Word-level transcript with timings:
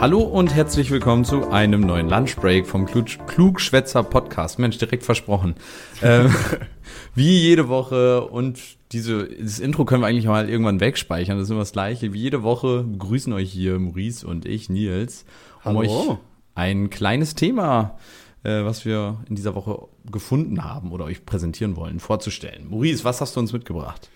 Hallo 0.00 0.20
und 0.20 0.54
herzlich 0.54 0.92
willkommen 0.92 1.24
zu 1.24 1.50
einem 1.50 1.80
neuen 1.80 2.08
Lunchbreak 2.08 2.68
vom 2.68 2.86
Klugschwätzer 2.86 4.04
Podcast. 4.04 4.60
Mensch, 4.60 4.78
direkt 4.78 5.02
versprochen. 5.02 5.56
ähm, 6.02 6.32
wie 7.16 7.36
jede 7.36 7.68
Woche 7.68 8.20
und 8.28 8.60
diese, 8.92 9.26
dieses 9.26 9.58
Intro 9.58 9.84
können 9.84 10.02
wir 10.02 10.06
eigentlich 10.06 10.26
mal 10.26 10.48
irgendwann 10.48 10.78
wegspeichern. 10.78 11.36
Das 11.36 11.48
ist 11.48 11.50
immer 11.50 11.60
das 11.60 11.72
Gleiche. 11.72 12.12
Wie 12.12 12.20
jede 12.20 12.44
Woche 12.44 12.84
begrüßen 12.84 13.32
euch 13.32 13.50
hier 13.50 13.76
Maurice 13.80 14.24
und 14.24 14.46
ich, 14.46 14.70
Nils, 14.70 15.24
um 15.64 15.76
Hallo. 15.76 15.80
euch 15.80 16.18
ein 16.54 16.90
kleines 16.90 17.34
Thema, 17.34 17.98
äh, 18.44 18.64
was 18.64 18.84
wir 18.84 19.24
in 19.28 19.34
dieser 19.34 19.56
Woche 19.56 19.88
gefunden 20.08 20.62
haben 20.62 20.92
oder 20.92 21.06
euch 21.06 21.26
präsentieren 21.26 21.74
wollen, 21.74 21.98
vorzustellen. 21.98 22.68
Maurice, 22.68 23.02
was 23.02 23.20
hast 23.20 23.34
du 23.34 23.40
uns 23.40 23.52
mitgebracht? 23.52 24.10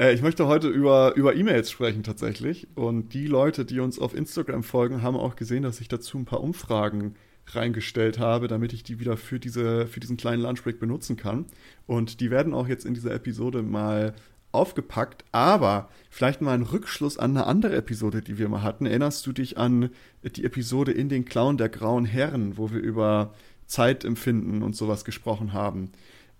Äh, 0.00 0.14
ich 0.14 0.22
möchte 0.22 0.46
heute 0.46 0.68
über, 0.68 1.14
über 1.14 1.36
E-Mails 1.36 1.70
sprechen 1.70 2.02
tatsächlich. 2.02 2.66
Und 2.74 3.12
die 3.12 3.26
Leute, 3.26 3.64
die 3.64 3.80
uns 3.80 3.98
auf 3.98 4.14
Instagram 4.14 4.62
folgen, 4.62 5.02
haben 5.02 5.16
auch 5.16 5.36
gesehen, 5.36 5.62
dass 5.62 5.80
ich 5.80 5.88
dazu 5.88 6.18
ein 6.18 6.24
paar 6.24 6.40
Umfragen 6.40 7.14
reingestellt 7.46 8.18
habe, 8.18 8.48
damit 8.48 8.72
ich 8.72 8.82
die 8.82 9.00
wieder 9.00 9.16
für, 9.16 9.38
diese, 9.38 9.86
für 9.86 10.00
diesen 10.00 10.16
kleinen 10.16 10.42
Lunchbreak 10.42 10.80
benutzen 10.80 11.16
kann. 11.16 11.46
Und 11.86 12.20
die 12.20 12.30
werden 12.30 12.54
auch 12.54 12.68
jetzt 12.68 12.86
in 12.86 12.94
dieser 12.94 13.12
Episode 13.12 13.62
mal 13.62 14.14
aufgepackt, 14.52 15.24
aber 15.30 15.88
vielleicht 16.10 16.40
mal 16.40 16.54
ein 16.54 16.62
Rückschluss 16.62 17.18
an 17.18 17.36
eine 17.36 17.46
andere 17.46 17.76
Episode, 17.76 18.22
die 18.22 18.38
wir 18.38 18.48
mal 18.48 18.62
hatten. 18.62 18.86
Erinnerst 18.86 19.26
du 19.26 19.32
dich 19.32 19.58
an 19.58 19.90
die 20.24 20.44
Episode 20.44 20.92
in 20.92 21.08
den 21.08 21.24
Clown 21.24 21.56
der 21.56 21.68
grauen 21.68 22.04
Herren, 22.04 22.56
wo 22.56 22.70
wir 22.70 22.80
über 22.80 23.32
Zeitempfinden 23.66 24.62
und 24.62 24.74
sowas 24.74 25.04
gesprochen 25.04 25.52
haben? 25.52 25.92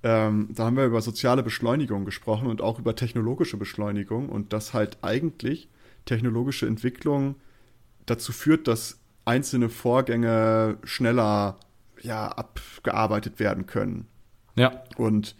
Ähm, 0.02 0.48
da 0.54 0.64
haben 0.64 0.76
wir 0.76 0.86
über 0.86 1.02
soziale 1.02 1.42
Beschleunigung 1.42 2.04
gesprochen 2.04 2.46
und 2.46 2.62
auch 2.62 2.78
über 2.78 2.96
technologische 2.96 3.56
Beschleunigung 3.56 4.28
und 4.28 4.52
dass 4.52 4.72
halt 4.72 4.98
eigentlich 5.02 5.68
technologische 6.06 6.66
Entwicklung 6.66 7.34
dazu 8.06 8.32
führt, 8.32 8.66
dass 8.66 8.98
einzelne 9.24 9.68
Vorgänge 9.68 10.78
schneller 10.84 11.58
ja, 12.02 12.28
abgearbeitet 12.28 13.38
werden 13.38 13.66
können. 13.66 14.06
Ja. 14.56 14.82
Und 14.96 15.36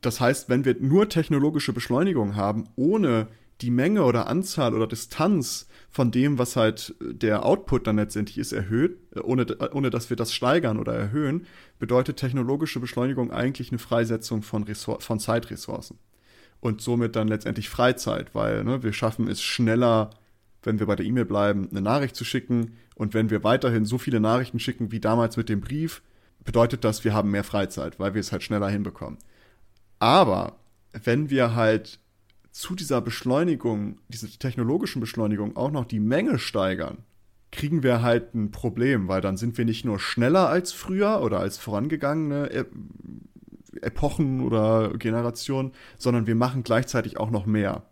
das 0.00 0.20
heißt, 0.20 0.48
wenn 0.48 0.64
wir 0.64 0.76
nur 0.78 1.08
technologische 1.08 1.72
Beschleunigung 1.72 2.36
haben, 2.36 2.64
ohne 2.76 3.26
die 3.62 3.70
Menge 3.70 4.04
oder 4.04 4.26
Anzahl 4.26 4.74
oder 4.74 4.86
Distanz 4.86 5.66
von 5.90 6.10
dem, 6.10 6.38
was 6.38 6.56
halt 6.56 6.94
der 7.00 7.46
Output 7.46 7.86
dann 7.86 7.96
letztendlich 7.96 8.38
ist, 8.38 8.52
erhöht, 8.52 8.98
ohne, 9.22 9.46
ohne 9.72 9.90
dass 9.90 10.10
wir 10.10 10.16
das 10.16 10.34
steigern 10.34 10.78
oder 10.78 10.94
erhöhen, 10.94 11.46
bedeutet 11.78 12.18
technologische 12.18 12.80
Beschleunigung 12.80 13.30
eigentlich 13.30 13.70
eine 13.70 13.78
Freisetzung 13.78 14.42
von, 14.42 14.64
Ressour 14.64 15.00
von 15.00 15.18
Zeitressourcen. 15.18 15.98
Und 16.60 16.80
somit 16.80 17.16
dann 17.16 17.28
letztendlich 17.28 17.68
Freizeit, 17.68 18.34
weil 18.34 18.64
ne, 18.64 18.82
wir 18.82 18.92
schaffen 18.92 19.28
es 19.28 19.42
schneller, 19.42 20.10
wenn 20.62 20.78
wir 20.78 20.86
bei 20.86 20.96
der 20.96 21.06
E-Mail 21.06 21.24
bleiben, 21.24 21.68
eine 21.70 21.80
Nachricht 21.80 22.16
zu 22.16 22.24
schicken. 22.24 22.76
Und 22.94 23.14
wenn 23.14 23.30
wir 23.30 23.44
weiterhin 23.44 23.84
so 23.84 23.98
viele 23.98 24.20
Nachrichten 24.20 24.58
schicken 24.58 24.90
wie 24.90 25.00
damals 25.00 25.36
mit 25.36 25.48
dem 25.48 25.60
Brief, 25.60 26.02
bedeutet 26.44 26.84
das, 26.84 27.04
wir 27.04 27.14
haben 27.14 27.30
mehr 27.30 27.44
Freizeit, 27.44 27.98
weil 27.98 28.14
wir 28.14 28.20
es 28.20 28.32
halt 28.32 28.42
schneller 28.42 28.68
hinbekommen. 28.68 29.18
Aber 29.98 30.58
wenn 30.92 31.30
wir 31.30 31.54
halt 31.54 32.00
zu 32.56 32.74
dieser 32.74 33.02
Beschleunigung, 33.02 33.98
dieser 34.08 34.28
technologischen 34.28 35.00
Beschleunigung 35.00 35.56
auch 35.56 35.70
noch 35.70 35.84
die 35.84 36.00
Menge 36.00 36.38
steigern, 36.38 36.98
kriegen 37.52 37.82
wir 37.82 38.00
halt 38.00 38.34
ein 38.34 38.50
Problem, 38.50 39.08
weil 39.08 39.20
dann 39.20 39.36
sind 39.36 39.58
wir 39.58 39.66
nicht 39.66 39.84
nur 39.84 39.98
schneller 39.98 40.48
als 40.48 40.72
früher 40.72 41.20
oder 41.22 41.38
als 41.38 41.58
vorangegangene 41.58 42.50
e 42.50 42.64
Epochen 43.82 44.40
oder 44.40 44.94
Generationen, 44.96 45.72
sondern 45.98 46.26
wir 46.26 46.34
machen 46.34 46.62
gleichzeitig 46.62 47.18
auch 47.18 47.30
noch 47.30 47.44
mehr. 47.44 47.82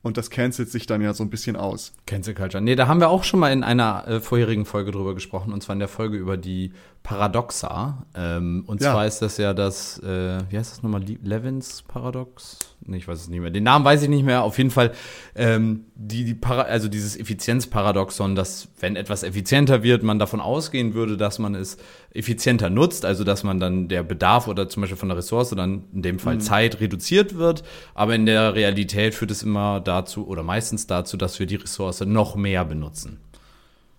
Und 0.00 0.16
das 0.16 0.30
cancelt 0.30 0.70
sich 0.70 0.86
dann 0.86 1.02
ja 1.02 1.12
so 1.12 1.24
ein 1.24 1.30
bisschen 1.30 1.56
aus. 1.56 1.92
Cancel 2.06 2.34
Culture. 2.34 2.62
Nee, 2.62 2.76
da 2.76 2.86
haben 2.86 3.00
wir 3.00 3.08
auch 3.08 3.24
schon 3.24 3.40
mal 3.40 3.52
in 3.52 3.64
einer 3.64 4.06
äh, 4.06 4.20
vorherigen 4.20 4.64
Folge 4.64 4.92
drüber 4.92 5.14
gesprochen, 5.14 5.52
und 5.52 5.60
zwar 5.60 5.72
in 5.72 5.80
der 5.80 5.88
Folge 5.88 6.16
über 6.16 6.36
die 6.36 6.72
Paradoxa. 7.04 8.06
Ähm, 8.16 8.64
und 8.66 8.80
ja. 8.80 8.92
zwar 8.92 9.06
ist 9.06 9.20
das 9.20 9.36
ja 9.36 9.52
das, 9.52 9.98
äh, 9.98 10.38
wie 10.48 10.56
heißt 10.56 10.72
das 10.72 10.82
nochmal, 10.82 11.02
Levins 11.22 11.82
Paradox? 11.82 12.58
Nee, 12.80 12.96
ich 12.96 13.06
weiß 13.06 13.20
es 13.20 13.28
nicht 13.28 13.40
mehr. 13.40 13.50
Den 13.50 13.64
Namen 13.64 13.84
weiß 13.84 14.02
ich 14.02 14.08
nicht 14.08 14.24
mehr. 14.24 14.42
Auf 14.42 14.56
jeden 14.56 14.70
Fall 14.70 14.92
ähm, 15.34 15.84
die, 15.94 16.24
die 16.24 16.32
Para 16.32 16.62
also 16.62 16.88
dieses 16.88 17.18
Effizienzparadoxon, 17.18 18.34
dass 18.34 18.68
wenn 18.80 18.96
etwas 18.96 19.22
effizienter 19.22 19.82
wird, 19.82 20.02
man 20.02 20.18
davon 20.18 20.40
ausgehen 20.40 20.94
würde, 20.94 21.18
dass 21.18 21.38
man 21.38 21.54
es 21.54 21.76
effizienter 22.10 22.70
nutzt, 22.70 23.04
also 23.04 23.22
dass 23.22 23.44
man 23.44 23.60
dann 23.60 23.88
der 23.88 24.02
Bedarf 24.02 24.48
oder 24.48 24.70
zum 24.70 24.80
Beispiel 24.80 24.96
von 24.96 25.10
der 25.10 25.18
Ressource, 25.18 25.50
dann 25.50 25.84
in 25.92 26.00
dem 26.00 26.18
Fall 26.18 26.36
mhm. 26.36 26.40
Zeit 26.40 26.80
reduziert 26.80 27.36
wird. 27.36 27.64
Aber 27.92 28.14
in 28.14 28.24
der 28.24 28.54
Realität 28.54 29.14
führt 29.14 29.30
es 29.30 29.42
immer 29.42 29.80
dazu 29.80 30.26
oder 30.26 30.42
meistens 30.42 30.86
dazu, 30.86 31.18
dass 31.18 31.38
wir 31.38 31.44
die 31.44 31.56
Ressource 31.56 32.00
noch 32.00 32.34
mehr 32.34 32.64
benutzen. 32.64 33.20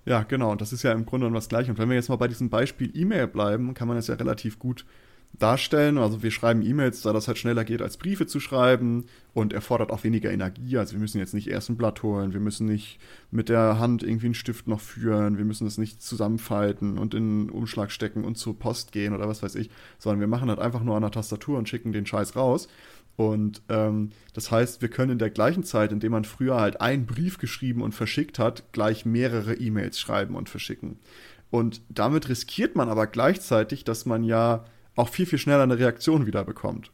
Ja, 0.06 0.24
genau. 0.24 0.52
Und 0.52 0.62
das 0.62 0.72
ist 0.72 0.84
ja 0.84 0.92
im 0.92 1.06
Grunde 1.06 1.26
genommen 1.26 1.36
das 1.36 1.50
Gleiche. 1.50 1.72
Und 1.72 1.80
wenn 1.80 1.90
wir 1.90 1.96
jetzt 1.96 2.10
mal 2.10 2.16
bei 2.16 2.28
diesem 2.28 2.50
Beispiel 2.50 2.92
E-Mail 2.96 3.28
bleiben, 3.28 3.74
kann 3.74 3.88
man 3.88 3.98
es 3.98 4.08
ja 4.08 4.16
relativ 4.16 4.60
gut 4.60 4.86
darstellen. 5.40 5.98
Also 5.98 6.24
wir 6.24 6.32
schreiben 6.32 6.62
E-Mails, 6.62 7.02
da 7.02 7.14
das 7.14 7.28
halt 7.28 7.38
schneller 7.38 7.64
geht, 7.66 7.82
als 7.82 7.98
Briefe 7.98 8.26
zu 8.26 8.40
schreiben 8.40 9.06
und 9.34 9.54
erfordert 9.54 9.92
auch 9.92 10.04
weniger 10.04 10.32
Energie. 10.32 10.78
Also 10.78 10.94
wir 10.94 11.00
müssen 11.00 11.18
jetzt 11.18 11.34
nicht 11.34 11.48
erst 11.48 11.70
ein 11.70 11.78
Blatt 11.78 12.04
holen, 12.04 12.34
wir 12.34 12.40
müssen 12.40 12.68
nicht 12.68 13.00
mit 13.32 13.50
der 13.50 13.80
Hand 13.80 14.04
irgendwie 14.04 14.28
einen 14.28 14.34
Stift 14.36 14.68
noch 14.68 14.80
führen, 14.80 15.38
wir 15.38 15.46
müssen 15.46 15.68
es 15.68 15.78
nicht 15.78 16.02
zusammenfalten 16.02 16.98
und 16.98 17.14
in 17.14 17.24
einen 17.24 17.50
Umschlag 17.50 17.92
stecken 17.92 18.24
und 18.24 18.38
zur 18.38 18.58
Post 18.58 18.92
gehen 18.92 19.14
oder 19.14 19.28
was 19.28 19.44
weiß 19.44 19.56
ich, 19.56 19.70
sondern 19.98 20.20
wir 20.22 20.28
machen 20.28 20.50
halt 20.50 20.60
einfach 20.60 20.84
nur 20.84 20.96
an 20.96 21.02
der 21.02 21.12
Tastatur 21.12 21.58
und 21.58 21.68
schicken 21.68 21.92
den 21.92 22.06
Scheiß 22.06 22.36
raus. 22.36 22.68
Und 23.18 23.62
ähm, 23.70 24.12
das 24.34 24.52
heißt, 24.52 24.82
wir 24.82 24.90
können 24.90 25.12
in 25.12 25.20
der 25.20 25.30
gleichen 25.30 25.64
Zeit, 25.64 25.92
in 25.92 26.00
der 26.00 26.10
man 26.10 26.26
früher 26.26 26.60
halt 26.60 26.82
einen 26.82 27.06
Brief 27.06 27.38
geschrieben 27.38 27.82
und 27.82 27.94
verschickt 27.94 28.40
hat, 28.40 28.72
gleich 28.74 29.06
mehrere 29.06 29.56
E-Mails 29.56 30.00
schreiben 30.00 30.36
und 30.36 30.50
verschicken. 30.50 31.00
Und 31.50 31.82
damit 31.90 32.28
riskiert 32.28 32.76
man 32.76 32.90
aber 32.90 33.08
gleichzeitig, 33.08 33.86
dass 33.86 34.06
man 34.06 34.24
ja 34.24 34.66
auch 34.96 35.10
viel, 35.10 35.26
viel 35.26 35.40
schneller 35.40 35.64
eine 35.64 35.80
Reaktion 35.80 36.26
wieder 36.26 36.44
bekommt. 36.44 36.92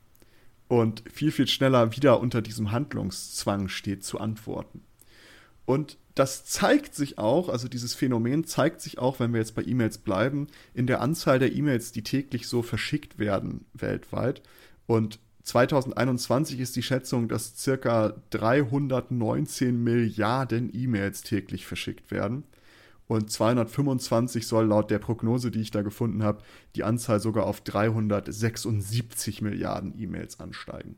Und 0.68 1.04
viel, 1.12 1.32
viel 1.32 1.48
schneller 1.48 1.96
wieder 1.96 2.20
unter 2.20 2.42
diesem 2.42 2.72
Handlungszwang 2.72 3.68
steht 3.68 4.04
zu 4.04 4.20
antworten. 4.20 4.84
Und 5.66 5.98
das 6.16 6.46
zeigt 6.46 6.96
sich 6.96 7.18
auch, 7.18 7.50
also 7.50 7.68
dieses 7.68 7.94
Phänomen 7.94 8.44
zeigt 8.46 8.82
sich 8.82 9.00
auch, 9.00 9.20
wenn 9.20 9.34
wir 9.34 9.40
jetzt 9.40 9.56
bei 9.56 9.64
E-Mails 9.64 9.98
bleiben, 9.98 10.48
in 10.74 10.88
der 10.88 11.02
Anzahl 11.02 11.40
der 11.40 11.54
E-Mails, 11.54 11.92
die 11.92 12.04
täglich 12.04 12.48
so 12.48 12.62
verschickt 12.62 13.20
werden 13.20 13.66
weltweit. 13.74 14.42
Und 14.86 15.20
2021 15.44 16.60
ist 16.60 16.76
die 16.76 16.84
Schätzung, 16.84 17.28
dass 17.28 17.58
circa 17.58 18.16
319 18.30 19.84
Milliarden 19.84 20.70
E-Mails 20.74 21.24
täglich 21.24 21.66
verschickt 21.66 22.12
werden 22.12 22.44
und 23.08 23.30
225 23.30 24.48
soll 24.48 24.68
laut 24.68 24.90
der 24.90 25.00
Prognose, 25.00 25.52
die 25.52 25.60
ich 25.60 25.72
da 25.72 25.82
gefunden 25.82 26.24
habe, 26.24 26.44
die 26.76 26.84
Anzahl 26.86 27.20
sogar 27.20 27.46
auf 27.46 27.60
376 27.62 29.42
Milliarden 29.42 29.94
E-Mails 30.00 30.40
ansteigen. 30.40 30.96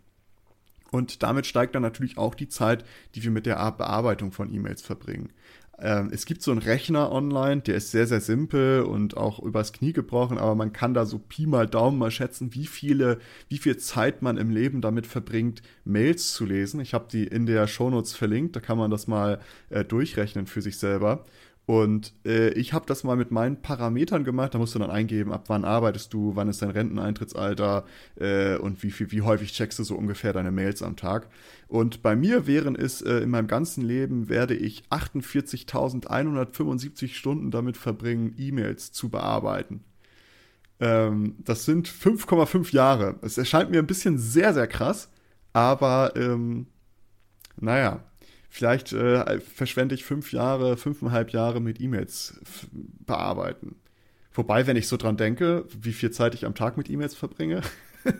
Und 0.91 1.23
damit 1.23 1.47
steigt 1.47 1.73
dann 1.73 1.81
natürlich 1.81 2.19
auch 2.19 2.35
die 2.35 2.49
Zeit, 2.49 2.85
die 3.15 3.23
wir 3.23 3.31
mit 3.31 3.47
der 3.47 3.55
Bearbeitung 3.71 4.31
von 4.31 4.53
E-Mails 4.53 4.83
verbringen. 4.83 5.31
Ähm, 5.79 6.09
es 6.13 6.25
gibt 6.25 6.43
so 6.43 6.51
einen 6.51 6.61
Rechner 6.61 7.11
online, 7.11 7.61
der 7.61 7.75
ist 7.75 7.91
sehr, 7.91 8.05
sehr 8.05 8.21
simpel 8.21 8.83
und 8.83 9.17
auch 9.17 9.39
übers 9.39 9.73
Knie 9.73 9.91
gebrochen, 9.91 10.37
aber 10.37 10.53
man 10.55 10.71
kann 10.71 10.93
da 10.93 11.05
so 11.05 11.17
Pi 11.17 11.47
mal 11.47 11.67
Daumen 11.67 11.97
mal 11.97 12.11
schätzen, 12.11 12.53
wie 12.53 12.67
viele, 12.67 13.19
wie 13.49 13.57
viel 13.57 13.77
Zeit 13.77 14.21
man 14.21 14.37
im 14.37 14.51
Leben 14.51 14.81
damit 14.81 15.07
verbringt, 15.07 15.63
Mails 15.83 16.33
zu 16.33 16.45
lesen. 16.45 16.79
Ich 16.79 16.93
habe 16.93 17.07
die 17.11 17.25
in 17.25 17.45
der 17.47 17.67
Shownotes 17.67 18.13
verlinkt, 18.13 18.55
da 18.55 18.59
kann 18.59 18.77
man 18.77 18.91
das 18.91 19.07
mal 19.07 19.39
äh, 19.69 19.83
durchrechnen 19.83 20.45
für 20.45 20.61
sich 20.61 20.77
selber. 20.77 21.25
Und 21.65 22.13
äh, 22.25 22.49
ich 22.49 22.73
habe 22.73 22.85
das 22.85 23.05
mal 23.05 23.15
mit 23.15 23.31
meinen 23.31 23.61
Parametern 23.61 24.25
gemacht. 24.25 24.53
Da 24.53 24.57
musst 24.57 24.75
du 24.75 24.79
dann 24.79 24.91
eingeben, 24.91 25.31
ab 25.31 25.45
wann 25.47 25.63
arbeitest 25.63 26.13
du, 26.13 26.35
wann 26.35 26.49
ist 26.49 26.61
dein 26.61 26.71
Renteneintrittsalter 26.71 27.85
äh, 28.19 28.57
und 28.57 28.83
wie, 28.83 28.91
viel, 28.91 29.11
wie 29.11 29.21
häufig 29.21 29.53
checkst 29.53 29.79
du 29.79 29.85
so 29.85 29.95
ungefähr 29.95 30.33
deine 30.33 30.51
Mails 30.51 30.83
am 30.83 30.97
Tag. 30.97 31.29
Und 31.69 32.01
bei 32.01 32.17
mir 32.17 32.47
wären 32.47 32.75
es 32.75 33.01
äh, 33.01 33.19
in 33.19 33.29
meinem 33.29 33.47
ganzen 33.47 33.81
Leben, 33.81 34.27
werde 34.27 34.55
ich 34.55 34.83
48.175 34.89 37.13
Stunden 37.13 37.49
damit 37.49 37.77
verbringen, 37.77 38.35
E-Mails 38.37 38.91
zu 38.91 39.07
bearbeiten. 39.07 39.85
Ähm, 40.81 41.35
das 41.39 41.63
sind 41.63 41.87
5,5 41.87 42.73
Jahre. 42.73 43.15
Es 43.21 43.37
erscheint 43.37 43.71
mir 43.71 43.79
ein 43.79 43.87
bisschen 43.87 44.17
sehr, 44.17 44.53
sehr 44.53 44.67
krass, 44.67 45.09
aber 45.53 46.11
ähm, 46.17 46.67
naja, 47.55 48.03
vielleicht 48.53 48.93
äh, 48.93 49.39
verschwende 49.39 49.95
ich 49.95 50.05
fünf 50.05 50.31
Jahre, 50.31 50.77
fünfeinhalb 50.77 51.31
Jahre 51.31 51.59
mit 51.59 51.81
E-Mails 51.81 52.39
bearbeiten. 52.71 53.77
Wobei, 54.31 54.67
wenn 54.67 54.77
ich 54.77 54.87
so 54.87 54.95
dran 54.95 55.17
denke, 55.17 55.65
wie 55.81 55.91
viel 55.91 56.11
Zeit 56.11 56.35
ich 56.35 56.45
am 56.45 56.53
Tag 56.53 56.77
mit 56.77 56.87
E-Mails 56.87 57.15
verbringe, 57.15 57.61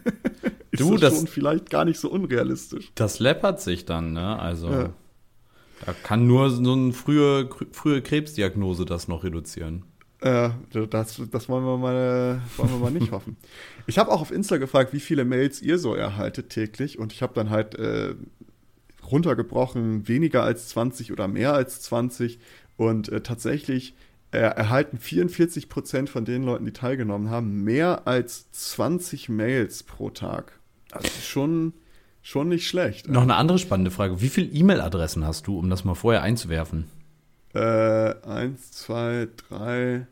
ist 0.71 0.80
du, 0.80 0.97
das, 0.97 1.15
schon 1.15 1.27
vielleicht 1.27 1.69
gar 1.69 1.85
nicht 1.85 2.00
so 2.00 2.09
unrealistisch. 2.09 2.91
Das 2.95 3.19
läppert 3.19 3.62
sich 3.62 3.85
dann, 3.85 4.13
ne? 4.13 4.39
Also 4.39 4.71
ja. 4.71 4.94
da 5.85 5.94
kann 6.01 6.25
nur 6.25 6.50
so 6.50 6.74
eine 6.74 6.94
frühe, 6.94 7.47
frühe 7.71 8.01
Krebsdiagnose 8.01 8.85
das 8.85 9.07
noch 9.07 9.24
reduzieren. 9.24 9.83
Äh, 10.21 10.50
das, 10.89 11.21
das 11.30 11.47
wollen 11.47 11.63
wir 11.63 11.77
mal, 11.77 12.41
wollen 12.57 12.71
wir 12.71 12.80
mal 12.80 12.91
nicht 12.91 13.12
hoffen. 13.12 13.38
Ich 13.85 14.00
habe 14.00 14.12
auch 14.12 14.21
auf 14.21 14.31
Insta 14.31 14.57
gefragt, 14.57 14.94
wie 14.94 15.00
viele 15.00 15.25
Mails 15.25 15.62
ihr 15.62 15.77
so 15.77 15.94
erhaltet 15.94 16.50
täglich 16.50 16.97
und 16.97 17.13
ich 17.13 17.21
habe 17.21 17.35
dann 17.35 17.51
halt 17.51 17.75
äh, 17.75 18.15
runtergebrochen, 19.13 20.07
weniger 20.07 20.44
als 20.44 20.68
20 20.69 21.12
oder 21.12 21.27
mehr 21.27 21.54
als 21.54 21.81
20. 21.81 22.39
Und 22.75 23.10
äh, 23.10 23.21
tatsächlich 23.21 23.95
äh, 24.31 24.39
erhalten 24.39 24.98
44 24.98 25.69
Prozent 25.69 26.10
von 26.10 26.25
den 26.25 26.44
Leuten, 26.44 26.65
die 26.65 26.74
teilgenommen 26.74 27.30
haben, 27.30 27.63
mehr 27.63 28.07
als 28.07 28.51
20 28.51 29.30
Mails 29.30 29.83
pro 29.83 30.10
Tag. 30.10 30.60
Das 30.89 31.06
ist 31.06 31.27
schon, 31.27 31.74
schon 32.21 32.50
nicht 32.50 32.68
schlecht. 32.68 33.07
Noch 33.07 33.21
eine 33.21 33.36
andere 33.36 33.60
spannende 33.60 33.92
Frage. 33.92 34.21
Wie 34.21 34.30
viele 34.30 34.48
E-Mail-Adressen 34.48 35.25
hast 35.25 35.48
du, 35.48 35.57
um 35.57 35.69
das 35.69 35.83
mal 35.83 35.95
vorher 35.95 36.24
einzuwerfen? 36.24 36.86
Äh, 37.54 38.16
eins, 38.25 38.71
zwei, 38.71 39.27
drei, 39.50 40.07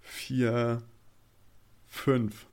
vier, 0.00 0.82
fünf. 1.88 2.46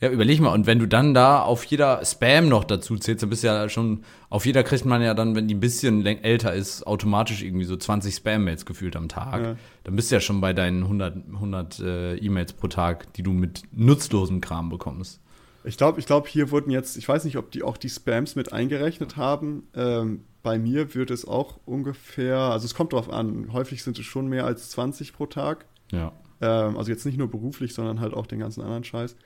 Ja, 0.00 0.08
überleg 0.08 0.40
mal, 0.40 0.54
und 0.54 0.66
wenn 0.66 0.78
du 0.78 0.86
dann 0.86 1.12
da 1.12 1.42
auf 1.42 1.64
jeder 1.64 2.02
Spam 2.06 2.48
noch 2.48 2.64
dazu 2.64 2.96
zählst, 2.96 3.22
dann 3.22 3.28
bist 3.28 3.42
du 3.42 3.48
ja 3.48 3.68
schon, 3.68 4.02
auf 4.30 4.46
jeder 4.46 4.62
kriegt 4.62 4.86
man 4.86 5.02
ja 5.02 5.12
dann, 5.12 5.34
wenn 5.34 5.46
die 5.46 5.54
ein 5.54 5.60
bisschen 5.60 6.06
älter 6.06 6.54
ist, 6.54 6.86
automatisch 6.86 7.42
irgendwie 7.42 7.66
so 7.66 7.76
20 7.76 8.14
Spam-Mails 8.14 8.64
gefühlt 8.64 8.96
am 8.96 9.08
Tag. 9.08 9.42
Ja. 9.42 9.56
Dann 9.84 9.96
bist 9.96 10.10
du 10.10 10.14
ja 10.14 10.20
schon 10.20 10.40
bei 10.40 10.54
deinen 10.54 10.84
100, 10.84 11.16
100 11.34 11.80
äh, 11.80 12.16
E-Mails 12.16 12.54
pro 12.54 12.68
Tag, 12.68 13.12
die 13.12 13.22
du 13.22 13.32
mit 13.32 13.62
nutzlosem 13.72 14.40
Kram 14.40 14.70
bekommst. 14.70 15.20
Ich 15.64 15.76
glaube, 15.76 16.00
ich 16.00 16.06
glaube, 16.06 16.26
hier 16.26 16.50
wurden 16.50 16.70
jetzt, 16.70 16.96
ich 16.96 17.06
weiß 17.06 17.24
nicht, 17.24 17.36
ob 17.36 17.50
die 17.50 17.62
auch 17.62 17.76
die 17.76 17.90
Spams 17.90 18.36
mit 18.36 18.54
eingerechnet 18.54 19.18
haben. 19.18 19.64
Ähm, 19.74 20.24
bei 20.42 20.58
mir 20.58 20.94
wird 20.94 21.10
es 21.10 21.28
auch 21.28 21.60
ungefähr, 21.66 22.38
also 22.38 22.64
es 22.64 22.74
kommt 22.74 22.94
drauf 22.94 23.10
an, 23.10 23.52
häufig 23.52 23.82
sind 23.82 23.98
es 23.98 24.06
schon 24.06 24.28
mehr 24.28 24.46
als 24.46 24.70
20 24.70 25.12
pro 25.12 25.26
Tag. 25.26 25.66
Ja. 25.92 26.12
Ähm, 26.40 26.76
also 26.76 26.90
jetzt 26.90 27.04
nicht 27.04 27.18
nur 27.18 27.30
beruflich, 27.30 27.74
sondern 27.74 28.00
halt 28.00 28.14
auch 28.14 28.26
den 28.26 28.38
ganzen 28.38 28.62
anderen 28.62 28.84
Scheiß. 28.84 29.16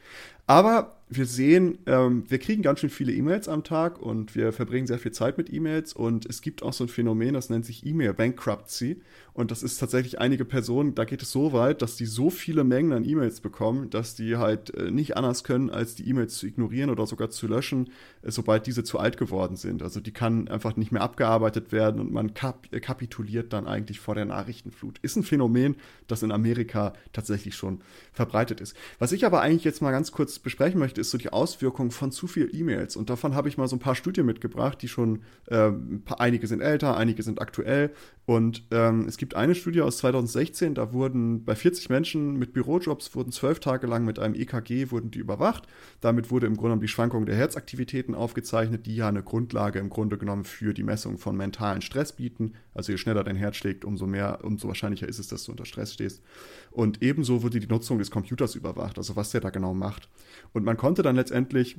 Aber 0.46 0.94
wir 1.08 1.26
sehen, 1.26 1.79
ähm, 1.87 2.25
wir 2.29 2.38
kriegen 2.38 2.62
ganz 2.62 2.81
schön 2.81 2.91
viele 2.91 3.12
E-Mails 3.12 3.49
am 3.49 3.62
Tag 3.62 4.00
und 4.00 4.35
wir 4.35 4.52
verbringen 4.52 4.87
sehr 4.87 4.99
viel 4.99 5.12
Zeit 5.12 5.38
mit 5.38 5.52
E-Mails 5.52 5.93
und 5.93 6.26
es 6.26 6.41
gibt 6.41 6.62
auch 6.62 6.73
so 6.73 6.85
ein 6.85 6.88
Phänomen, 6.88 7.35
das 7.35 7.50
nennt 7.50 7.67
sich 7.67 7.87
E-Mail 7.87 8.14
Bankruptcy 8.14 9.00
und 9.35 9.50
das 9.50 9.62
ist 9.62 9.79
tatsächlich 9.79 10.20
einige 10.20 10.44
Personen, 10.44 10.94
da 10.94 11.05
geht 11.05 11.23
es 11.23 11.31
so 11.31 11.52
weit, 11.52 11.82
dass 11.82 11.96
die 11.96 12.06
so 12.06 12.31
viele 12.31 12.64
Mengen 12.64 12.93
an 12.93 13.05
E-Mails 13.05 13.41
bekommen, 13.41 13.91
dass 13.91 14.14
die 14.14 14.37
halt 14.37 14.75
äh, 14.75 14.91
nicht 14.91 15.17
anders 15.17 15.44
können, 15.44 15.70
als 15.70 15.94
die 15.94 16.08
E-Mails 16.08 16.37
zu 16.38 16.46
ignorieren 16.46 16.88
oder 16.91 17.06
sogar 17.06 17.31
zu 17.31 17.46
löschen, 17.46 17.91
äh, 18.23 18.31
sobald 18.31 18.67
diese 18.67 18.85
zu 18.85 18.99
alt 18.99 19.17
geworden 19.17 19.56
sind. 19.56 19.82
Also 19.82 20.00
die 20.00 20.12
kann 20.12 20.49
einfach 20.49 20.76
nicht 20.76 20.93
mehr 20.93 21.02
abgearbeitet 21.02 21.70
werden 21.73 22.00
und 22.00 22.12
man 22.12 22.32
kap 22.35 22.69
äh, 22.73 22.81
kapituliert 22.81 23.52
dann 23.52 23.67
eigentlich 23.67 24.00
vor 24.00 24.14
der 24.14 24.25
Nachrichtenflut. 24.25 24.99
Ist 25.02 25.17
ein 25.17 25.23
Phänomen, 25.23 25.76
das 26.06 26.23
in 26.23 26.32
Amerika 26.32 26.94
tatsächlich 27.12 27.56
schon 27.56 27.81
verbreitet 28.12 28.61
ist. 28.61 28.76
Was 28.99 29.12
ich 29.12 29.26
aber 29.26 29.41
eigentlich 29.41 29.64
jetzt 29.64 29.82
mal 29.82 29.91
ganz 29.91 30.12
kurz 30.12 30.34
besprechen 30.39 30.79
möchte, 30.79 31.01
ist 31.01 31.11
so 31.11 31.19
die 31.19 31.33
Auswirkungen 31.33 31.91
von 31.91 32.13
zu 32.13 32.27
viel 32.27 32.51
E-Mails. 32.53 32.97
Und 32.97 33.11
davon 33.11 33.35
habe 33.35 33.49
ich 33.49 33.59
mal 33.59 33.69
so 33.69 33.77
ein 33.77 33.81
paar 33.81 33.95
Studien 33.95 34.27
mitgebracht, 34.27 34.81
die 34.83 34.89
schon, 34.89 35.23
äh, 35.47 35.71
einige 36.19 36.47
sind 36.47 36.61
älter, 36.61 36.97
einige 36.97 37.23
sind 37.23 37.41
aktuell. 37.41 37.91
Und 38.27 38.65
ähm, 38.71 39.07
es 39.07 39.19
gibt 39.19 39.37
eine 39.37 39.55
Studie 39.55 39.83
aus 39.83 39.99
2016, 39.99 40.75
da 40.75 40.93
wurden 40.95 41.45
bei 41.45 41.55
40 41.55 41.91
Menschen 41.91 42.39
mit 42.39 42.55
Bürojobs, 42.55 43.15
wurden 43.15 43.33
zwölf 43.33 43.61
Tage 43.61 43.87
lang 43.87 44.05
mit 44.07 44.19
einem 44.19 44.35
EKG, 44.35 44.91
wurden 44.91 45.11
die 45.11 45.19
überwacht. 45.19 45.67
Damit 46.01 46.31
wurde 46.31 46.47
im 46.47 46.55
Grunde 46.55 46.69
genommen 46.69 46.81
die 46.81 46.89
Schwankung 46.89 47.27
der 47.27 47.37
Herzaktivitäten 47.37 48.15
aufgezeichnet, 48.15 48.87
die 48.87 48.97
ja 48.97 49.09
eine 49.09 49.23
Grundlage 49.23 49.79
im 49.79 49.91
Grunde 49.91 50.17
genommen 50.17 50.45
für 50.45 50.73
die 50.73 50.83
Messung 50.83 51.19
von 51.19 51.37
mentalen 51.37 51.83
Stress 51.83 52.13
bieten. 52.13 52.55
Also 52.73 52.93
je 52.93 52.99
schneller 52.99 53.25
dein 53.25 53.37
Herz 53.37 53.57
schlägt, 53.57 53.85
umso 53.85 54.07
mehr, 54.07 54.39
umso 54.43 54.69
wahrscheinlicher 54.69 55.07
ist 55.07 55.19
es, 55.19 55.29
dass 55.29 55.45
du 55.45 55.53
unter 55.53 55.67
Stress 55.67 55.93
stehst. 55.93 56.23
Und 56.71 57.03
ebenso 57.03 57.43
wurde 57.43 57.61
die 57.61 57.67
Nutzung 57.67 57.99
des 57.99 58.11
Computers 58.11 58.55
überwacht, 58.55 58.97
also 58.97 59.17
was 59.17 59.31
der 59.31 59.43
da 59.43 59.51
genau 59.51 59.75
macht. 59.75 60.09
Und 60.53 60.65
man 60.65 60.76
konnte 60.76 61.03
dann 61.03 61.17
letztendlich 61.17 61.76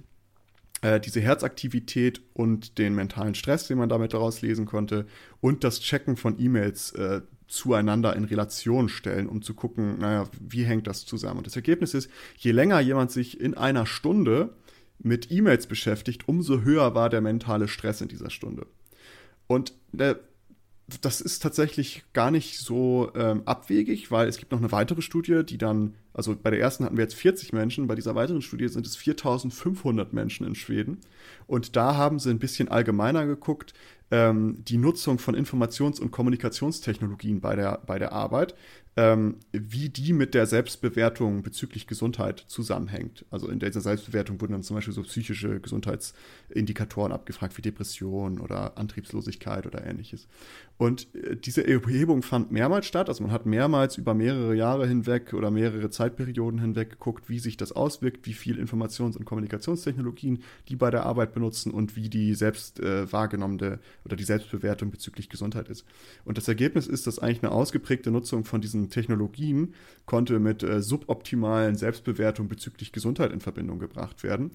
äh, 0.82 1.00
diese 1.00 1.22
Herzaktivität 1.22 2.22
und 2.34 2.78
den 2.78 2.96
mentalen 2.96 3.36
Stress, 3.36 3.68
den 3.68 3.78
man 3.78 3.90
damit 3.90 4.14
daraus 4.14 4.42
lesen 4.42 4.66
konnte, 4.66 5.06
und 5.42 5.64
das 5.64 5.80
Checken 5.80 6.18
von 6.18 6.40
E-Mails 6.40 6.92
äh, 6.94 7.22
zueinander 7.48 8.16
in 8.16 8.24
Relation 8.24 8.90
stellen, 8.90 9.28
um 9.28 9.42
zu 9.42 9.54
gucken, 9.54 10.00
naja, 10.00 10.28
wie 10.40 10.64
hängt 10.64 10.88
das 10.88 11.06
zusammen? 11.06 11.40
Und 11.40 11.48
das 11.48 11.56
Ergebnis 11.56 11.94
ist, 11.94 12.10
je 12.38 12.52
länger 12.52 12.80
jemand 12.80 13.12
sich 13.12 13.40
in 13.40 13.54
einer 13.56 13.86
Stunde 13.86 14.56
mit 15.00 15.32
E-Mails 15.32 15.68
beschäftigt, 15.68 16.28
umso 16.28 16.62
höher 16.62 16.96
war 16.96 17.10
der 17.10 17.22
mentale 17.22 17.68
Stress 17.68 18.02
in 18.02 18.08
dieser 18.08 18.30
Stunde. 18.30 18.66
Und 19.48 19.74
äh, 19.98 20.16
das 21.02 21.20
ist 21.20 21.42
tatsächlich 21.42 22.04
gar 22.14 22.30
nicht 22.30 22.60
so 22.60 23.12
ähm, 23.16 23.42
abwegig, 23.46 24.12
weil 24.12 24.28
es 24.28 24.38
gibt 24.38 24.52
noch 24.52 24.60
eine 24.60 24.72
weitere 24.72 25.02
Studie, 25.02 25.44
die 25.44 25.58
dann, 25.58 25.96
also 26.14 26.36
bei 26.36 26.52
der 26.52 26.60
ersten 26.60 26.86
hatten 26.86 26.98
wir 26.98 27.04
jetzt 27.04 27.16
40 27.16 27.54
Menschen, 27.54 27.88
bei 27.88 27.96
dieser 27.96 28.14
weiteren 28.14 28.44
Studie 28.44 28.68
sind 28.68 28.86
es 28.86 28.96
4500 28.96 30.14
Menschen 30.14 30.46
in 30.46 30.54
Schweden. 30.54 31.00
Und 31.48 31.76
da 31.76 31.96
haben 31.96 32.20
sie 32.20 32.30
ein 32.30 32.40
bisschen 32.40 32.68
allgemeiner 32.68 33.26
geguckt, 33.26 33.74
ähm, 34.12 34.64
die 34.64 34.78
Nutzung 34.78 35.18
von 35.18 35.36
Informations- 35.36 36.00
und 36.00 36.12
Kommunikationstechnologien 36.12 37.42
bei 37.42 37.56
der, 37.56 37.82
bei 37.88 37.98
der 37.98 38.12
Arbeit 38.12 38.54
ähm, 38.98 39.38
wie 39.52 39.90
die 39.90 40.14
mit 40.14 40.34
der 40.34 40.46
Selbstbewertung 40.46 41.44
bezüglich 41.44 41.86
Gesundheit 41.86 42.46
zusammenhängt. 42.48 43.26
Also 43.30 43.50
in 43.50 43.60
dieser 43.60 43.82
Selbstbewertung 43.82 44.40
wurden 44.40 44.54
dann 44.54 44.64
zum 44.64 44.76
Beispiel 44.78 44.94
so 44.94 45.04
psychische 45.04 45.60
Gesundheitsindikatoren 45.60 47.12
abgefragt 47.12 47.58
wie 47.58 47.62
Depression 47.62 48.40
oder 48.40 48.78
Antriebslosigkeit 48.78 49.68
oder 49.68 49.86
ähnliches. 49.86 50.28
Und 50.78 51.14
äh, 51.14 51.36
diese 51.36 51.68
Erhebung 51.68 52.22
fand 52.22 52.52
mehrmals 52.52 52.86
statt. 52.86 53.10
Also 53.10 53.24
man 53.24 53.34
hat 53.34 53.46
mehrmals 53.46 53.98
über 53.98 54.14
mehrere 54.14 54.56
Jahre 54.56 54.88
hinweg 54.88 55.34
oder 55.34 55.52
mehrere 55.52 55.90
Zeitperioden 55.90 56.62
hinweg 56.62 56.92
geguckt, 56.92 57.28
wie 57.28 57.40
sich 57.40 57.58
das 57.58 57.74
auswirkt, 57.74 58.26
wie 58.26 58.34
viel 58.34 58.58
Informations- 58.60 59.18
und 59.18 59.26
Kommunikationstechnologien 59.26 60.42
die 60.70 60.76
bei 60.78 60.90
der 60.90 61.06
Arbeit 61.06 61.34
benutzen 61.34 61.72
und 61.72 61.98
wie 61.98 62.10
die 62.10 62.34
selbst 62.34 62.80
äh, 62.80 63.12
wahrgenommene 63.12 63.80
oder 64.06 64.16
die 64.16 64.24
Selbstbewertung 64.24 64.92
bezüglich 64.92 65.30
Gesundheit 65.30 65.68
ist. 65.68 65.86
Und 66.24 66.38
das 66.38 66.48
Ergebnis 66.48 66.88
ist, 66.88 67.08
dass 67.08 67.20
eigentlich 67.20 67.44
eine 67.44 67.52
ausgeprägte 67.52 68.12
Nutzung 68.12 68.46
von 68.46 68.62
diesen 68.62 68.85
Technologien 68.90 69.74
konnte 70.06 70.40
mit 70.40 70.64
äh, 70.64 70.82
suboptimalen 70.82 71.76
Selbstbewertungen 71.76 72.50
bezüglich 72.50 72.92
Gesundheit 72.92 73.32
in 73.32 73.42
Verbindung 73.42 73.80
gebracht 73.80 74.24
werden. 74.24 74.52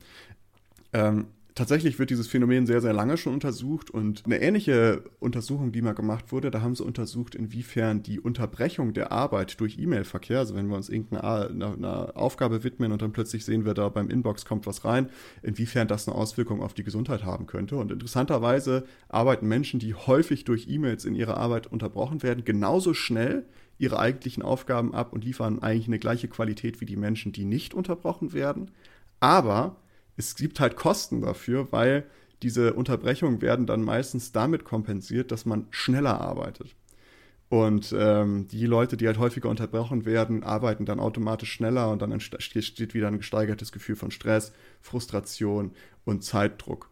Ähm, 0.92 1.26
tatsächlich 1.54 1.98
wird 1.98 2.10
dieses 2.10 2.26
Phänomen 2.26 2.66
sehr, 2.66 2.80
sehr 2.80 2.92
lange 2.92 3.16
schon 3.16 3.34
untersucht 3.34 3.90
und 3.90 4.24
eine 4.24 4.40
ähnliche 4.40 5.04
Untersuchung, 5.18 5.72
die 5.72 5.82
mal 5.82 5.94
gemacht 5.94 6.32
wurde, 6.32 6.50
da 6.50 6.62
haben 6.62 6.74
sie 6.74 6.84
untersucht, 6.84 7.34
inwiefern 7.34 8.02
die 8.02 8.20
Unterbrechung 8.20 8.94
der 8.94 9.12
Arbeit 9.12 9.60
durch 9.60 9.78
E-Mail-Verkehr, 9.78 10.38
also 10.38 10.54
wenn 10.54 10.68
wir 10.68 10.76
uns 10.76 10.88
irgendeiner 10.88 12.12
Aufgabe 12.14 12.64
widmen 12.64 12.92
und 12.92 13.02
dann 13.02 13.12
plötzlich 13.12 13.44
sehen 13.44 13.64
wir 13.64 13.74
da 13.74 13.88
beim 13.88 14.10
Inbox 14.10 14.44
kommt 14.44 14.66
was 14.66 14.84
rein, 14.84 15.10
inwiefern 15.42 15.88
das 15.88 16.08
eine 16.08 16.16
Auswirkung 16.16 16.62
auf 16.62 16.74
die 16.74 16.84
Gesundheit 16.84 17.24
haben 17.24 17.46
könnte. 17.46 17.76
Und 17.76 17.92
interessanterweise 17.92 18.84
arbeiten 19.08 19.46
Menschen, 19.46 19.80
die 19.80 19.94
häufig 19.94 20.44
durch 20.44 20.68
E-Mails 20.68 21.04
in 21.04 21.14
ihrer 21.14 21.36
Arbeit 21.36 21.66
unterbrochen 21.66 22.22
werden, 22.22 22.44
genauso 22.44 22.94
schnell 22.94 23.44
ihre 23.80 23.98
eigentlichen 23.98 24.42
Aufgaben 24.42 24.94
ab 24.94 25.12
und 25.12 25.24
liefern 25.24 25.60
eigentlich 25.60 25.88
eine 25.88 25.98
gleiche 25.98 26.28
Qualität 26.28 26.80
wie 26.80 26.86
die 26.86 26.96
Menschen, 26.96 27.32
die 27.32 27.44
nicht 27.44 27.72
unterbrochen 27.74 28.32
werden. 28.32 28.70
Aber 29.20 29.76
es 30.16 30.34
gibt 30.34 30.60
halt 30.60 30.76
Kosten 30.76 31.22
dafür, 31.22 31.68
weil 31.70 32.04
diese 32.42 32.74
Unterbrechungen 32.74 33.40
werden 33.40 33.66
dann 33.66 33.82
meistens 33.82 34.32
damit 34.32 34.64
kompensiert, 34.64 35.32
dass 35.32 35.46
man 35.46 35.66
schneller 35.70 36.20
arbeitet. 36.20 36.74
Und 37.48 37.94
ähm, 37.98 38.46
die 38.48 38.66
Leute, 38.66 38.96
die 38.96 39.06
halt 39.06 39.18
häufiger 39.18 39.48
unterbrochen 39.48 40.04
werden, 40.04 40.44
arbeiten 40.44 40.84
dann 40.84 41.00
automatisch 41.00 41.50
schneller 41.50 41.90
und 41.90 42.00
dann 42.00 42.12
entsteht 42.12 42.94
wieder 42.94 43.08
ein 43.08 43.18
gesteigertes 43.18 43.72
Gefühl 43.72 43.96
von 43.96 44.10
Stress, 44.10 44.52
Frustration 44.80 45.72
und 46.04 46.22
Zeitdruck. 46.22 46.90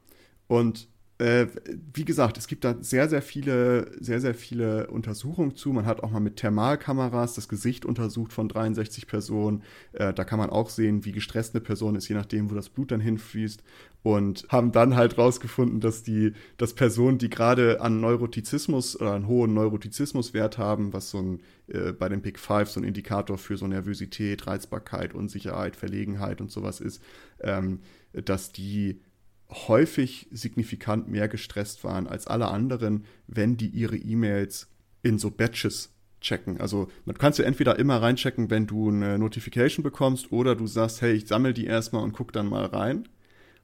Und 0.49 0.89
wie 1.21 2.05
gesagt, 2.05 2.39
es 2.39 2.47
gibt 2.47 2.63
da 2.63 2.77
sehr, 2.81 3.09
sehr 3.09 3.23
viele, 3.23 3.91
sehr, 4.01 4.21
sehr 4.21 4.35
viele 4.35 4.87
Untersuchungen 4.87 5.57
zu. 5.57 5.73
Man 5.73 5.85
hat 5.85 6.05
auch 6.05 6.13
mal 6.13 6.21
mit 6.21 6.37
Thermalkameras 6.37 7.35
das 7.35 7.49
Gesicht 7.49 7.85
untersucht 7.85 8.33
von 8.33 8.49
63 8.49 9.09
Personen. 9.09 9.65
Äh, 9.93 10.15
da 10.15 10.23
kann 10.23 10.39
man 10.39 10.51
auch 10.51 10.71
sehen, 10.71 11.05
wie 11.05 11.11
gestresst 11.11 11.57
eine 11.57 11.61
Person 11.61 11.97
ist, 11.97 12.09
je 12.09 12.15
nachdem, 12.15 12.51
wo 12.51 12.55
das 12.55 12.69
Blut 12.69 12.93
dann 12.93 13.01
hinfließt. 13.01 13.65
Und 14.05 14.47
haben 14.49 14.71
dann 14.71 14.95
halt 14.95 15.19
rausgefunden, 15.19 15.81
dass 15.81 16.05
die, 16.05 16.35
dass 16.57 16.75
Personen, 16.75 17.19
die 17.19 17.29
gerade 17.29 17.81
an 17.81 18.01
Neurotizismus 18.01 18.99
oder 18.99 19.15
einen 19.15 19.27
hohen 19.27 19.55
Neurotizismuswert 19.55 20.57
haben, 20.57 20.93
was 20.93 21.11
so 21.11 21.19
ein 21.19 21.41
äh, 21.67 21.93
bei 21.93 22.09
den 22.09 22.23
Big 22.23 22.39
Five 22.39 22.71
so 22.71 22.79
ein 22.79 22.85
Indikator 22.85 23.39
für 23.39 23.57
so 23.57 23.67
Nervosität, 23.67 24.47
Reizbarkeit, 24.47 25.15
Unsicherheit, 25.15 25.75
Verlegenheit 25.75 26.41
und 26.41 26.53
sowas 26.53 26.81
ist, 26.81 27.03
ähm, 27.41 27.81
dass 28.13 28.53
die 28.53 29.01
häufig 29.51 30.29
signifikant 30.31 31.09
mehr 31.09 31.29
gestresst 31.29 31.85
waren 31.85 32.07
als 32.07 32.27
alle 32.27 32.49
anderen, 32.49 33.05
wenn 33.27 33.57
die 33.57 33.69
ihre 33.69 33.97
E-Mails 33.97 34.69
in 35.03 35.19
so 35.19 35.31
Batches 35.31 35.95
checken. 36.21 36.61
Also 36.61 36.89
man 37.05 37.17
kannst 37.17 37.39
ja 37.39 37.45
entweder 37.45 37.79
immer 37.79 38.03
reinchecken, 38.03 38.51
wenn 38.51 38.67
du 38.67 38.91
eine 38.91 39.19
Notification 39.19 39.83
bekommst, 39.83 40.33
oder 40.33 40.55
du 40.57 40.67
sagst, 40.67 41.01
hey, 41.01 41.13
ich 41.13 41.27
sammle 41.27 41.55
die 41.55 41.67
erstmal 41.67 42.03
und 42.03 42.13
guck 42.13 42.33
dann 42.33 42.49
mal 42.49 42.67
rein. 42.67 43.09